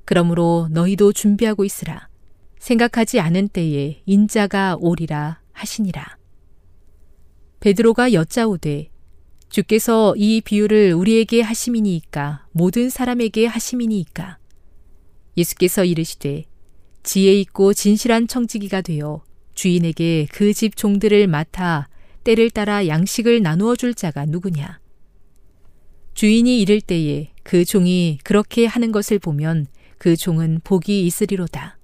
그러므로 0.05 0.69
너희도 0.71 1.15
준비하고 1.15 1.65
있으라. 1.65 2.11
생각하지 2.59 3.19
않은 3.19 3.49
때에 3.49 4.03
인자가 4.05 4.77
오리라 4.79 5.41
하시니라. 5.53 6.19
베드로가 7.61 8.13
여짜오되 8.13 8.91
주께서 9.49 10.15
이 10.15 10.43
비유를 10.43 10.93
우리에게 10.93 11.41
하심이니이까 11.41 12.49
모든 12.53 12.91
사람에게 12.91 13.47
하심이니이까 13.47 14.40
예수께서 15.41 15.85
이르시되 15.85 16.45
지혜 17.03 17.35
있고 17.41 17.75
진실한 17.75 18.29
청지기가 18.29 18.83
되어 18.83 19.23
주인에게 19.55 20.27
그 20.33 20.53
집 20.55 20.77
종들을 20.77 21.27
맡아 21.27 21.89
때를 22.25 22.51
따라 22.51 22.87
양식을 22.87 23.43
나누어 23.43 23.77
줄 23.77 23.95
자가 23.95 24.27
누구냐? 24.27 24.81
주인이 26.15 26.61
이를 26.61 26.81
때에 26.81 27.31
그 27.43 27.65
종이 27.65 28.19
그렇게 28.25 28.67
하는 28.67 28.93
것을 28.93 29.19
보면 29.19 29.67
그 29.99 30.17
종은 30.17 30.61
복이 30.65 31.07
있으리로다. 31.07 31.79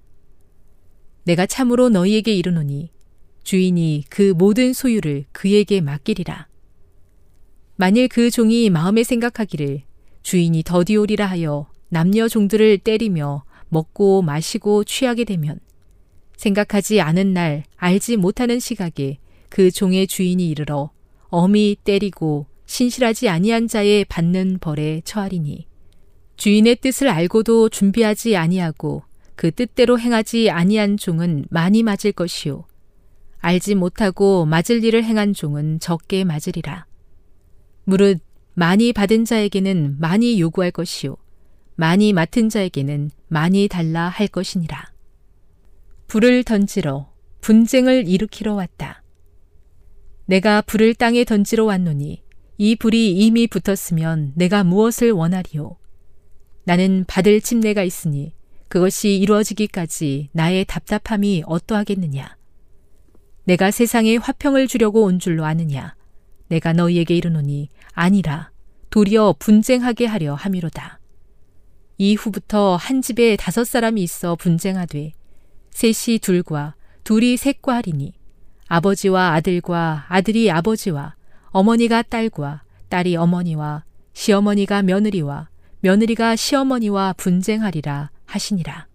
내가 1.23 1.45
참으로 1.45 1.89
너희에게 1.89 2.33
이르노니 2.33 2.91
주인이 3.43 4.05
그 4.09 4.33
모든 4.37 4.73
소유를 4.73 5.25
그에게 5.31 5.81
맡기리라. 5.81 6.47
만일 7.75 8.07
그 8.07 8.29
종이 8.29 8.69
마음에 8.69 9.03
생각하기를 9.03 9.83
주인이 10.23 10.63
더디오리라 10.63 11.25
하여 11.25 11.67
남녀 11.89 12.27
종들을 12.27 12.79
때리며 12.79 13.43
먹고 13.69 14.21
마시고 14.21 14.83
취하게 14.83 15.23
되면 15.23 15.59
생각하지 16.37 17.01
않은 17.01 17.33
날 17.33 17.63
알지 17.75 18.17
못하는 18.17 18.59
시각에 18.59 19.17
그 19.49 19.71
종의 19.71 20.07
주인이 20.07 20.47
이르러 20.47 20.91
엄히 21.29 21.75
때리고 21.83 22.47
신실하지 22.65 23.29
아니한 23.29 23.67
자의 23.67 24.05
받는 24.05 24.59
벌에 24.59 25.01
처하리니 25.03 25.67
주인의 26.35 26.77
뜻을 26.77 27.09
알고도 27.09 27.69
준비하지 27.69 28.37
아니하고 28.37 29.03
그 29.35 29.51
뜻대로 29.51 29.99
행하지 29.99 30.49
아니한 30.49 30.97
종은 30.97 31.45
많이 31.49 31.83
맞을 31.83 32.11
것이요. 32.11 32.65
알지 33.39 33.75
못하고 33.75 34.45
맞을 34.45 34.83
일을 34.83 35.03
행한 35.03 35.33
종은 35.33 35.79
적게 35.79 36.23
맞으리라. 36.23 36.85
무릇 37.83 38.19
많이 38.53 38.93
받은 38.93 39.25
자에게는 39.25 39.97
많이 39.99 40.39
요구할 40.41 40.71
것이요. 40.71 41.15
많이 41.75 42.13
맡은 42.13 42.49
자에게는 42.49 43.11
많이 43.27 43.67
달라 43.67 44.09
할 44.09 44.27
것이니라. 44.27 44.91
불을 46.07 46.43
던지러 46.43 47.11
분쟁을 47.41 48.07
일으키러 48.07 48.53
왔다. 48.53 49.03
내가 50.25 50.61
불을 50.61 50.95
땅에 50.95 51.23
던지러 51.23 51.65
왔노니 51.65 52.23
이 52.57 52.75
불이 52.75 53.11
이미 53.13 53.47
붙었으면 53.47 54.33
내가 54.35 54.63
무엇을 54.63 55.11
원하리요? 55.11 55.77
나는 56.63 57.05
받을 57.07 57.39
침례가 57.39 57.83
있으니 57.83 58.33
그것이 58.67 59.17
이루어지기까지 59.17 60.29
나의 60.33 60.65
답답함이 60.65 61.43
어떠하겠느냐? 61.45 62.35
내가 63.45 63.71
세상에 63.71 64.17
화평을 64.17 64.67
주려고 64.67 65.03
온 65.03 65.19
줄로 65.19 65.45
아느냐? 65.45 65.95
내가 66.49 66.73
너희에게 66.73 67.15
이르노니 67.15 67.69
아니라 67.93 68.51
도리어 68.89 69.35
분쟁하게 69.39 70.05
하려 70.05 70.33
함이로다. 70.33 70.96
이후부터 71.97 72.75
한 72.75 73.01
집에 73.01 73.35
다섯 73.35 73.63
사람이 73.63 74.01
있어 74.03 74.35
분쟁하되 74.35 75.13
셋이 75.71 76.19
둘과 76.19 76.75
둘이 77.03 77.37
셋과 77.37 77.75
하리니 77.75 78.13
아버지와 78.67 79.33
아들과 79.33 80.05
아들이 80.09 80.51
아버지와 80.51 81.15
어머니가 81.47 82.03
딸과 82.03 82.63
딸이 82.89 83.15
어머니와 83.15 83.83
시어머니가 84.13 84.83
며느리와 84.83 85.49
며느리가 85.79 86.35
시어머니와 86.35 87.13
분쟁하리라 87.13 88.11
하시니라. 88.25 88.87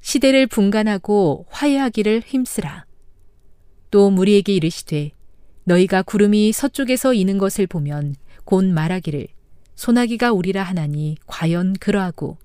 시대를 0.00 0.46
분간하고 0.46 1.46
화해하기를 1.50 2.22
힘쓰라. 2.24 2.86
또 3.90 4.10
무리에게 4.10 4.54
이르시되 4.54 5.10
너희가 5.64 6.02
구름이 6.02 6.52
서쪽에서 6.52 7.12
이는 7.12 7.38
것을 7.38 7.66
보면 7.66 8.14
곧 8.44 8.64
말하기를 8.66 9.26
소나기가 9.76 10.32
오리라 10.32 10.62
하나니 10.62 11.16
과연 11.26 11.74
그러하고 11.74 12.38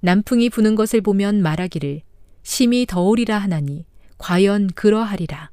남풍이 0.00 0.50
부는 0.50 0.74
것을 0.74 1.00
보면 1.00 1.42
말하기를 1.42 2.02
심히 2.42 2.84
더우리라 2.86 3.38
하나니 3.38 3.84
과연 4.18 4.68
그러하리라. 4.68 5.50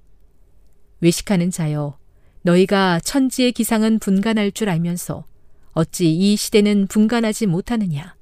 외식하는 1.01 1.51
자여 1.51 1.97
너희가 2.43 2.99
천지의 3.01 3.51
기상은 3.51 3.99
분간할 3.99 4.51
줄 4.51 4.69
알면서 4.69 5.25
어찌 5.73 6.11
이 6.13 6.35
시대는 6.35 6.87
분간하지 6.87 7.45
못하느냐? 7.45 8.15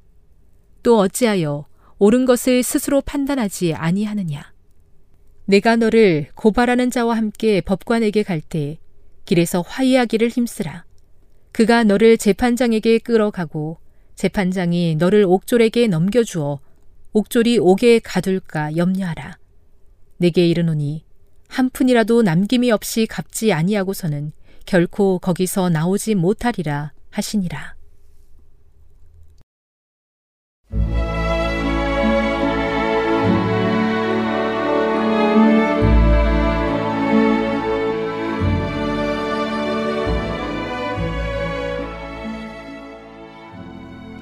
또 0.83 0.99
어찌하여 0.99 1.65
옳은 1.97 2.25
것을 2.25 2.63
스스로 2.63 3.01
판단하지 3.01 3.73
아니하느냐? 3.73 4.53
내가 5.45 5.75
너를 5.75 6.27
고발하는 6.35 6.91
자와 6.91 7.17
함께 7.17 7.59
법관에게 7.61 8.23
갈 8.23 8.41
때 8.41 8.77
길에서 9.25 9.61
화해하기를 9.61 10.29
힘쓰라. 10.29 10.85
그가 11.59 11.83
너를 11.83 12.17
재판장에게 12.17 12.99
끌어가고 12.99 13.79
재판장이 14.15 14.95
너를 14.95 15.25
옥졸에게 15.25 15.87
넘겨주어 15.87 16.61
옥졸이 17.11 17.57
옥에 17.57 17.99
가둘까 17.99 18.77
염려하라. 18.77 19.37
내게 20.19 20.47
이르노니 20.47 21.03
한 21.49 21.69
푼이라도 21.69 22.21
남김이 22.21 22.71
없이 22.71 23.05
갚지 23.07 23.51
아니하고서는 23.51 24.31
결코 24.65 25.19
거기서 25.19 25.67
나오지 25.69 26.15
못하리라 26.15 26.93
하시니라. 27.09 27.75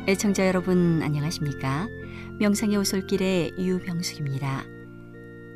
애청자 0.09 0.47
여러분 0.47 1.01
안녕하십니까? 1.03 1.89
명상의 2.39 2.77
오솔길의 2.77 3.55
유병숙입니다. 3.59 4.63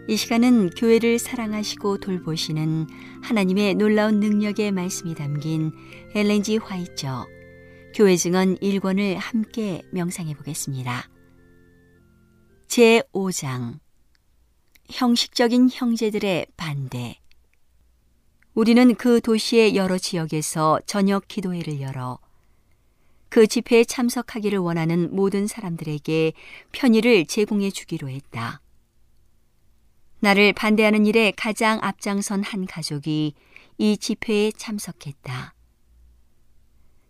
이 0.09 0.17
시간은 0.17 0.71
교회를 0.71 1.19
사랑하시고 1.19 1.99
돌보시는 1.99 2.85
하나님의 3.23 3.75
놀라운 3.75 4.19
능력의 4.19 4.73
말씀이 4.73 5.15
담긴 5.15 5.71
엘렌지 6.13 6.57
화이처 6.57 7.25
교회 7.95 8.17
증언 8.17 8.57
1권을 8.57 9.15
함께 9.15 9.83
명상해 9.93 10.33
보겠습니다. 10.33 11.09
제5장 12.67 13.79
형식적인 14.89 15.69
형제들의 15.71 16.47
반대 16.57 17.21
우리는 18.53 18.95
그 18.95 19.21
도시의 19.21 19.77
여러 19.77 19.97
지역에서 19.97 20.81
저녁 20.85 21.29
기도회를 21.29 21.79
열어 21.79 22.19
그 23.31 23.47
집회에 23.47 23.85
참석하기를 23.85 24.59
원하는 24.59 25.15
모든 25.15 25.47
사람들에게 25.47 26.33
편의를 26.73 27.25
제공해 27.25 27.71
주기로 27.71 28.09
했다. 28.09 28.59
나를 30.19 30.51
반대하는 30.51 31.05
일에 31.05 31.31
가장 31.37 31.79
앞장선 31.81 32.43
한 32.43 32.65
가족이 32.65 33.33
이 33.77 33.97
집회에 33.97 34.51
참석했다. 34.51 35.55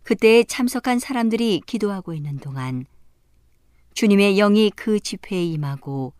그때 0.03 0.43
참석한 0.43 0.99
사람들이 0.99 1.63
기도하고 1.65 2.13
있는 2.13 2.37
동안 2.37 2.85
주님의 3.95 4.35
영이 4.35 4.73
그 4.75 4.99
집회에 4.99 5.43
임하고 5.43 6.13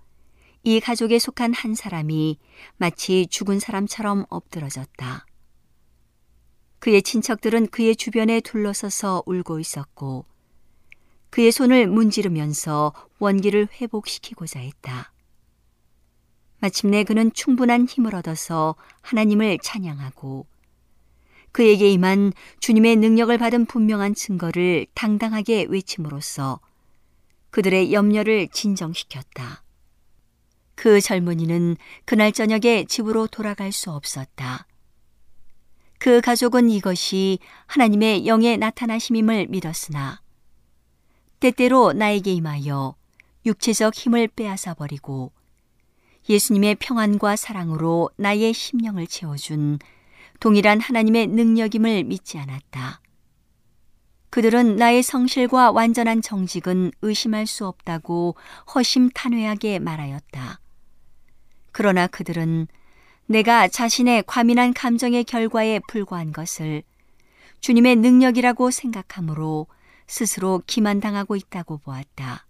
이 0.63 0.79
가족에 0.79 1.19
속한 1.19 1.53
한 1.53 1.75
사람이 1.75 2.39
마치 2.77 3.27
죽은 3.29 3.59
사람처럼 3.59 4.25
엎드러졌다. 4.31 5.27
그의 6.81 7.03
친척들은 7.03 7.67
그의 7.67 7.95
주변에 7.95 8.41
둘러서서 8.41 9.21
울고 9.27 9.59
있었고 9.59 10.25
그의 11.29 11.51
손을 11.51 11.85
문지르면서 11.87 12.91
원기를 13.19 13.67
회복시키고자 13.79 14.59
했다. 14.59 15.13
마침내 16.57 17.03
그는 17.03 17.31
충분한 17.33 17.85
힘을 17.85 18.15
얻어서 18.15 18.75
하나님을 19.01 19.59
찬양하고 19.61 20.47
그에게 21.51 21.87
임한 21.91 22.33
주님의 22.59 22.95
능력을 22.95 23.37
받은 23.37 23.67
분명한 23.67 24.15
증거를 24.15 24.87
당당하게 24.95 25.67
외침으로써 25.69 26.59
그들의 27.51 27.93
염려를 27.93 28.47
진정시켰다. 28.47 29.63
그 30.73 30.99
젊은이는 30.99 31.77
그날 32.05 32.31
저녁에 32.31 32.85
집으로 32.85 33.27
돌아갈 33.27 33.71
수 33.71 33.91
없었다. 33.91 34.65
그 36.01 36.19
가족은 36.19 36.71
이것이 36.71 37.37
하나님의 37.67 38.25
영의 38.25 38.57
나타나심임을 38.57 39.45
믿었으나 39.49 40.19
때때로 41.39 41.93
나에게 41.93 42.33
임하여 42.33 42.95
육체적 43.45 43.93
힘을 43.93 44.27
빼앗아 44.29 44.73
버리고 44.73 45.31
예수님의 46.27 46.77
평안과 46.79 47.35
사랑으로 47.35 48.09
나의 48.15 48.51
심령을 48.51 49.05
채워준 49.05 49.77
동일한 50.39 50.79
하나님의 50.79 51.27
능력임을 51.27 52.05
믿지 52.05 52.39
않았다. 52.39 52.99
그들은 54.31 54.77
나의 54.77 55.03
성실과 55.03 55.69
완전한 55.69 56.23
정직은 56.23 56.93
의심할 57.03 57.45
수 57.45 57.67
없다고 57.67 58.35
허심탄회하게 58.73 59.77
말하였다. 59.77 60.59
그러나 61.71 62.07
그들은 62.07 62.67
내가 63.31 63.69
자신의 63.69 64.23
과민한 64.27 64.73
감정의 64.73 65.23
결과에 65.23 65.79
불과한 65.87 66.33
것을 66.33 66.83
주님의 67.61 67.95
능력이라고 67.95 68.71
생각하므로 68.71 69.67
스스로 70.05 70.61
기만당하고 70.67 71.37
있다고 71.37 71.77
보았다. 71.77 72.45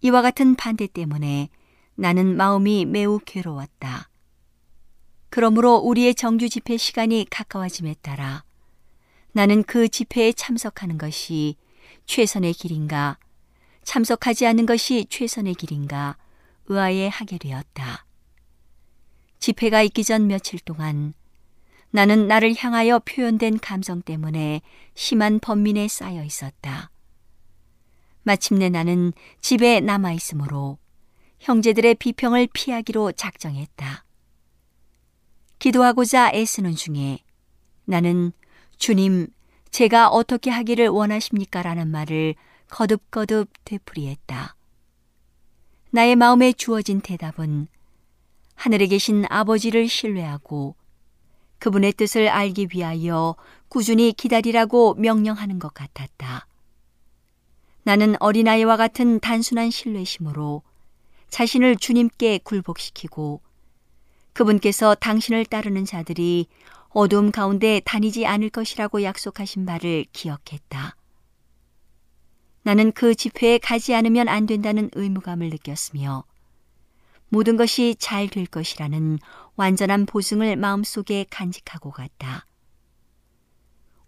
이와 0.00 0.22
같은 0.22 0.54
반대 0.54 0.86
때문에 0.86 1.50
나는 1.94 2.36
마음이 2.38 2.86
매우 2.86 3.20
괴로웠다. 3.22 4.08
그러므로 5.28 5.76
우리의 5.76 6.14
정규 6.14 6.48
집회 6.48 6.78
시간이 6.78 7.26
가까워짐에 7.28 7.96
따라 8.00 8.44
나는 9.32 9.62
그 9.62 9.88
집회에 9.88 10.32
참석하는 10.32 10.96
것이 10.96 11.56
최선의 12.06 12.54
길인가, 12.54 13.18
참석하지 13.82 14.46
않는 14.46 14.64
것이 14.64 15.04
최선의 15.10 15.54
길인가 15.54 16.16
의아해 16.66 17.10
하게 17.12 17.36
되었다. 17.36 18.05
집회가 19.46 19.80
있기 19.82 20.02
전 20.02 20.26
며칠 20.26 20.58
동안 20.58 21.14
나는 21.92 22.26
나를 22.26 22.56
향하여 22.58 22.98
표현된 22.98 23.60
감정 23.60 24.02
때문에 24.02 24.60
심한 24.96 25.38
번민에 25.38 25.86
쌓여 25.86 26.24
있었다. 26.24 26.90
마침내 28.24 28.70
나는 28.70 29.12
집에 29.40 29.78
남아 29.78 30.14
있으므로 30.14 30.78
형제들의 31.38 31.94
비평을 31.94 32.48
피하기로 32.52 33.12
작정했다. 33.12 34.04
기도하고자 35.60 36.32
애쓰는 36.34 36.74
중에 36.74 37.20
나는 37.84 38.32
주님, 38.78 39.28
제가 39.70 40.08
어떻게 40.08 40.50
하기를 40.50 40.88
원하십니까? 40.88 41.62
라는 41.62 41.86
말을 41.86 42.34
거듭거듭 42.70 43.48
되풀이했다. 43.64 44.56
나의 45.92 46.16
마음에 46.16 46.52
주어진 46.52 47.00
대답은 47.00 47.68
하늘에 48.56 48.86
계신 48.86 49.24
아버지를 49.30 49.88
신뢰하고 49.88 50.74
그분의 51.58 51.92
뜻을 51.92 52.28
알기 52.28 52.68
위하여 52.74 53.36
꾸준히 53.68 54.12
기다리라고 54.12 54.94
명령하는 54.94 55.58
것 55.58 55.72
같았다. 55.72 56.46
나는 57.84 58.16
어린아이와 58.18 58.76
같은 58.76 59.20
단순한 59.20 59.70
신뢰심으로 59.70 60.62
자신을 61.28 61.76
주님께 61.76 62.38
굴복시키고 62.42 63.40
그분께서 64.32 64.94
당신을 64.96 65.44
따르는 65.46 65.84
자들이 65.84 66.46
어둠 66.88 67.30
가운데 67.30 67.80
다니지 67.84 68.26
않을 68.26 68.50
것이라고 68.50 69.02
약속하신 69.02 69.66
바를 69.66 70.04
기억했다. 70.12 70.96
나는 72.62 72.90
그 72.92 73.14
집회에 73.14 73.58
가지 73.58 73.94
않으면 73.94 74.28
안 74.28 74.46
된다는 74.46 74.90
의무감을 74.94 75.50
느꼈으며 75.50 76.24
모든 77.28 77.56
것이 77.56 77.96
잘 77.98 78.28
될 78.28 78.46
것이라는 78.46 79.18
완전한 79.56 80.06
보증을 80.06 80.56
마음속에 80.56 81.26
간직하고 81.30 81.90
갔다. 81.90 82.46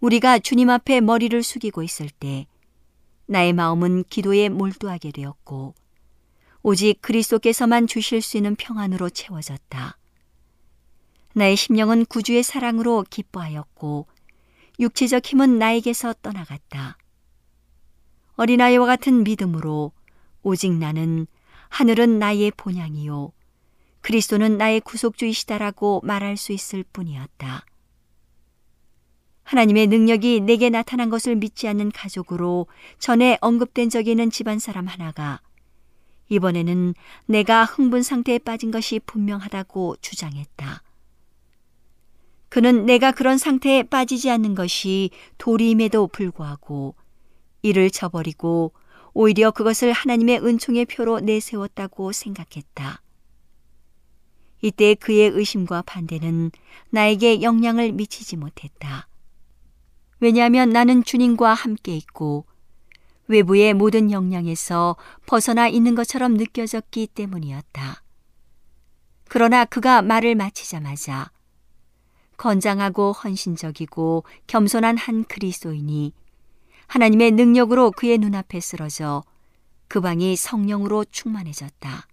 우리가 0.00 0.38
주님 0.38 0.70
앞에 0.70 1.00
머리를 1.00 1.42
숙이고 1.42 1.82
있을 1.82 2.08
때 2.10 2.46
나의 3.26 3.52
마음은 3.52 4.04
기도에 4.04 4.48
몰두하게 4.48 5.10
되었고 5.12 5.74
오직 6.62 7.00
그리스도께서만 7.02 7.86
주실 7.86 8.22
수 8.22 8.36
있는 8.36 8.54
평안으로 8.56 9.10
채워졌다. 9.10 9.98
나의 11.34 11.56
심령은 11.56 12.06
구주의 12.06 12.42
사랑으로 12.42 13.04
기뻐하였고 13.10 14.06
육체적 14.80 15.26
힘은 15.26 15.58
나에게서 15.58 16.14
떠나갔다. 16.22 16.96
어린아이와 18.36 18.86
같은 18.86 19.24
믿음으로 19.24 19.92
오직 20.42 20.72
나는 20.72 21.26
하늘은 21.68 22.18
나의 22.18 22.52
본향이요 22.56 23.32
그리스도는 24.00 24.58
나의 24.58 24.80
구속주이시다라고 24.80 26.00
말할 26.04 26.36
수 26.36 26.52
있을 26.52 26.84
뿐이었다. 26.92 27.64
하나님의 29.42 29.86
능력이 29.86 30.40
내게 30.40 30.68
나타난 30.68 31.08
것을 31.08 31.34
믿지 31.36 31.68
않는 31.68 31.90
가족으로 31.90 32.66
전에 32.98 33.38
언급된 33.40 33.88
적이 33.88 34.10
있는 34.10 34.30
집안 34.30 34.58
사람 34.58 34.86
하나가 34.86 35.40
이번에는 36.28 36.94
내가 37.26 37.64
흥분 37.64 38.02
상태에 38.02 38.38
빠진 38.38 38.70
것이 38.70 39.00
분명하다고 39.00 39.96
주장했다. 40.02 40.82
그는 42.50 42.86
내가 42.86 43.12
그런 43.12 43.38
상태에 43.38 43.82
빠지지 43.82 44.30
않는 44.30 44.54
것이 44.54 45.10
도리임에도 45.38 46.08
불구하고 46.08 46.94
이를 47.62 47.90
저버리고 47.90 48.72
오히려 49.20 49.50
그것을 49.50 49.90
하나님의 49.90 50.46
은총의 50.46 50.84
표로 50.84 51.18
내세웠다고 51.18 52.12
생각했다. 52.12 53.02
이때 54.62 54.94
그의 54.94 55.30
의심과 55.30 55.82
반대는 55.82 56.52
나에게 56.90 57.42
영향을 57.42 57.90
미치지 57.90 58.36
못했다. 58.36 59.08
왜냐하면 60.20 60.70
나는 60.70 61.02
주님과 61.02 61.52
함께 61.52 61.96
있고 61.96 62.44
외부의 63.26 63.74
모든 63.74 64.12
영향에서 64.12 64.94
벗어나 65.26 65.66
있는 65.66 65.96
것처럼 65.96 66.34
느껴졌기 66.34 67.08
때문이었다. 67.08 68.04
그러나 69.28 69.64
그가 69.64 70.00
말을 70.00 70.36
마치자마자 70.36 71.32
건장하고 72.36 73.10
헌신적이고 73.10 74.22
겸손한 74.46 74.96
한 74.96 75.24
그리스도인이 75.24 76.12
하나님의 76.88 77.32
능력으로 77.32 77.90
그의 77.90 78.18
눈앞에 78.18 78.60
쓰러져 78.60 79.22
그 79.88 80.00
방이 80.00 80.36
성령으로 80.36 81.04
충만해졌다. 81.04 82.06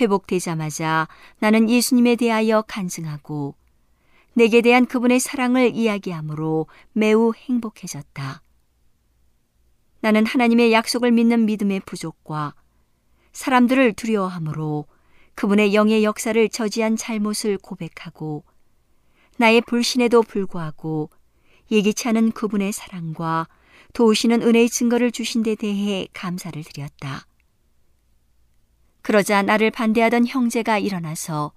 회복되자마자 0.00 1.08
나는 1.38 1.70
예수님에 1.70 2.16
대하여 2.16 2.62
간증하고 2.62 3.54
내게 4.34 4.60
대한 4.60 4.86
그분의 4.86 5.20
사랑을 5.20 5.74
이야기하므로 5.74 6.66
매우 6.92 7.32
행복해졌다. 7.34 8.42
나는 10.00 10.26
하나님의 10.26 10.72
약속을 10.72 11.10
믿는 11.12 11.46
믿음의 11.46 11.80
부족과 11.86 12.54
사람들을 13.32 13.94
두려워함으로 13.94 14.86
그분의 15.34 15.74
영의 15.74 16.02
역사를 16.04 16.48
저지한 16.48 16.96
잘못을 16.96 17.58
고백하고 17.58 18.44
나의 19.36 19.60
불신에도 19.60 20.22
불구하고 20.22 21.10
예기치 21.70 22.08
않은 22.08 22.32
그분의 22.32 22.72
사랑과 22.72 23.46
도우시는 23.92 24.42
은혜의 24.42 24.68
증거를 24.70 25.10
주신 25.10 25.42
데 25.42 25.54
대해 25.54 26.08
감사를 26.12 26.62
드렸다. 26.62 27.26
그러자 29.02 29.42
나를 29.42 29.70
반대하던 29.70 30.26
형제가 30.26 30.78
일어나서 30.78 31.52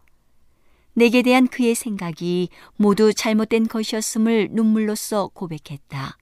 내게 0.93 1.21
대한 1.21 1.47
그의 1.47 1.75
생각이 1.75 2.49
모두 2.75 3.13
잘못된 3.13 3.67
것이었음을 3.67 4.49
눈물로써 4.51 5.29
고백했다. 5.33 6.17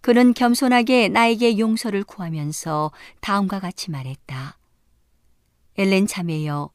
그는 0.00 0.34
겸손하게 0.34 1.08
나에게 1.08 1.58
용서를 1.58 2.02
구하면서 2.02 2.90
다음과 3.20 3.60
같이 3.60 3.90
말했다. 3.90 4.58
엘렌 5.78 6.06
자매여, 6.06 6.70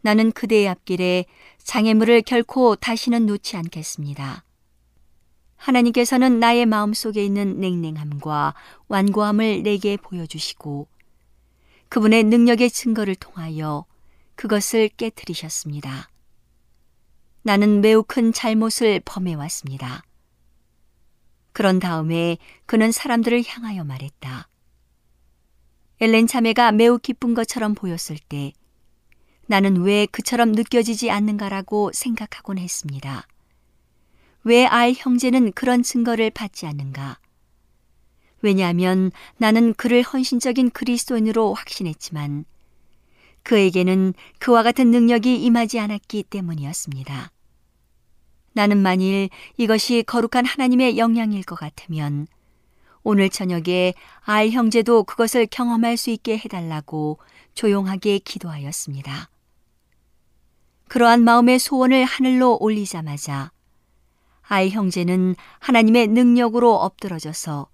나는 0.00 0.32
그대의 0.32 0.68
앞길에 0.68 1.26
장애물을 1.58 2.22
결코 2.22 2.74
다시는 2.76 3.26
놓지 3.26 3.56
않겠습니다. 3.56 4.45
하나님께서는 5.56 6.38
나의 6.38 6.66
마음 6.66 6.94
속에 6.94 7.24
있는 7.24 7.60
냉랭함과 7.60 8.54
완고함을 8.88 9.62
내게 9.62 9.96
보여주시고 9.96 10.88
그분의 11.88 12.24
능력의 12.24 12.70
증거를 12.70 13.14
통하여 13.14 13.84
그것을 14.34 14.88
깨뜨리셨습니다. 14.88 16.10
나는 17.42 17.80
매우 17.80 18.02
큰 18.02 18.32
잘못을 18.32 19.00
범해왔습니다. 19.04 20.02
그런 21.52 21.78
다음에 21.78 22.36
그는 22.66 22.92
사람들을 22.92 23.42
향하여 23.46 23.84
말했다. 23.84 24.48
엘렌 26.00 26.26
자매가 26.26 26.72
매우 26.72 26.98
기쁜 26.98 27.32
것처럼 27.32 27.74
보였을 27.74 28.18
때 28.18 28.52
나는 29.46 29.82
왜 29.82 30.06
그처럼 30.06 30.52
느껴지지 30.52 31.10
않는가라고 31.10 31.92
생각하곤 31.94 32.58
했습니다. 32.58 33.26
왜 34.46 34.64
알 34.64 34.94
형제는 34.96 35.50
그런 35.54 35.82
증거를 35.82 36.30
받지 36.30 36.66
않는가? 36.66 37.18
왜냐하면 38.42 39.10
나는 39.38 39.74
그를 39.74 40.02
헌신적인 40.02 40.70
그리스도인으로 40.70 41.52
확신했지만 41.52 42.44
그에게는 43.42 44.14
그와 44.38 44.62
같은 44.62 44.92
능력이 44.92 45.42
임하지 45.44 45.80
않았기 45.80 46.22
때문이었습니다. 46.30 47.32
나는 48.52 48.78
만일 48.78 49.30
이것이 49.56 50.04
거룩한 50.06 50.44
하나님의 50.44 50.96
영향일 50.96 51.42
것 51.42 51.56
같으면 51.56 52.28
오늘 53.02 53.28
저녁에 53.30 53.94
알 54.20 54.50
형제도 54.50 55.02
그것을 55.02 55.46
경험할 55.46 55.96
수 55.96 56.10
있게 56.10 56.38
해달라고 56.38 57.18
조용하게 57.54 58.20
기도하였습니다. 58.20 59.28
그러한 60.86 61.24
마음의 61.24 61.58
소원을 61.58 62.04
하늘로 62.04 62.58
올리자마자 62.60 63.50
알 64.48 64.68
형제는 64.68 65.34
하나님의 65.58 66.08
능력으로 66.08 66.74
엎드러져서 66.74 67.68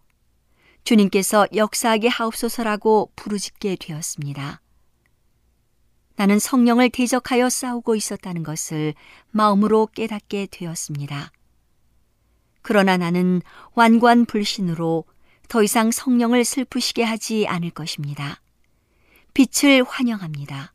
주님께서 0.85 1.47
역사하게 1.55 2.09
하옵소서라고 2.09 3.13
부르짖게 3.15 3.77
되었습니다. 3.77 4.61
나는 6.17 6.39
성령을 6.39 6.91
대적하여 6.91 7.49
싸우고 7.49 7.95
있었다는 7.95 8.43
것을 8.43 8.95
마음으로 9.31 9.89
깨닫게 9.95 10.49
되었습니다. 10.51 11.33
그러나 12.63 12.97
나는 12.97 13.43
완고한 13.75 14.25
불신으로 14.25 15.05
더 15.49 15.63
이상 15.63 15.91
성령을 15.91 16.45
슬프시게 16.45 17.03
하지 17.03 17.47
않을 17.47 17.71
것입니다. 17.71 18.41
빛을 19.35 19.83
환영합니다. 19.85 20.73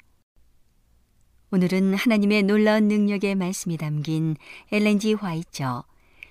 오늘은 1.50 1.94
하나님의 1.94 2.44
놀라운 2.44 2.88
능력의 2.90 3.36
말씀이 3.36 3.78
담긴 3.78 4.36
엘렌지 4.72 5.14
화이처 5.14 5.86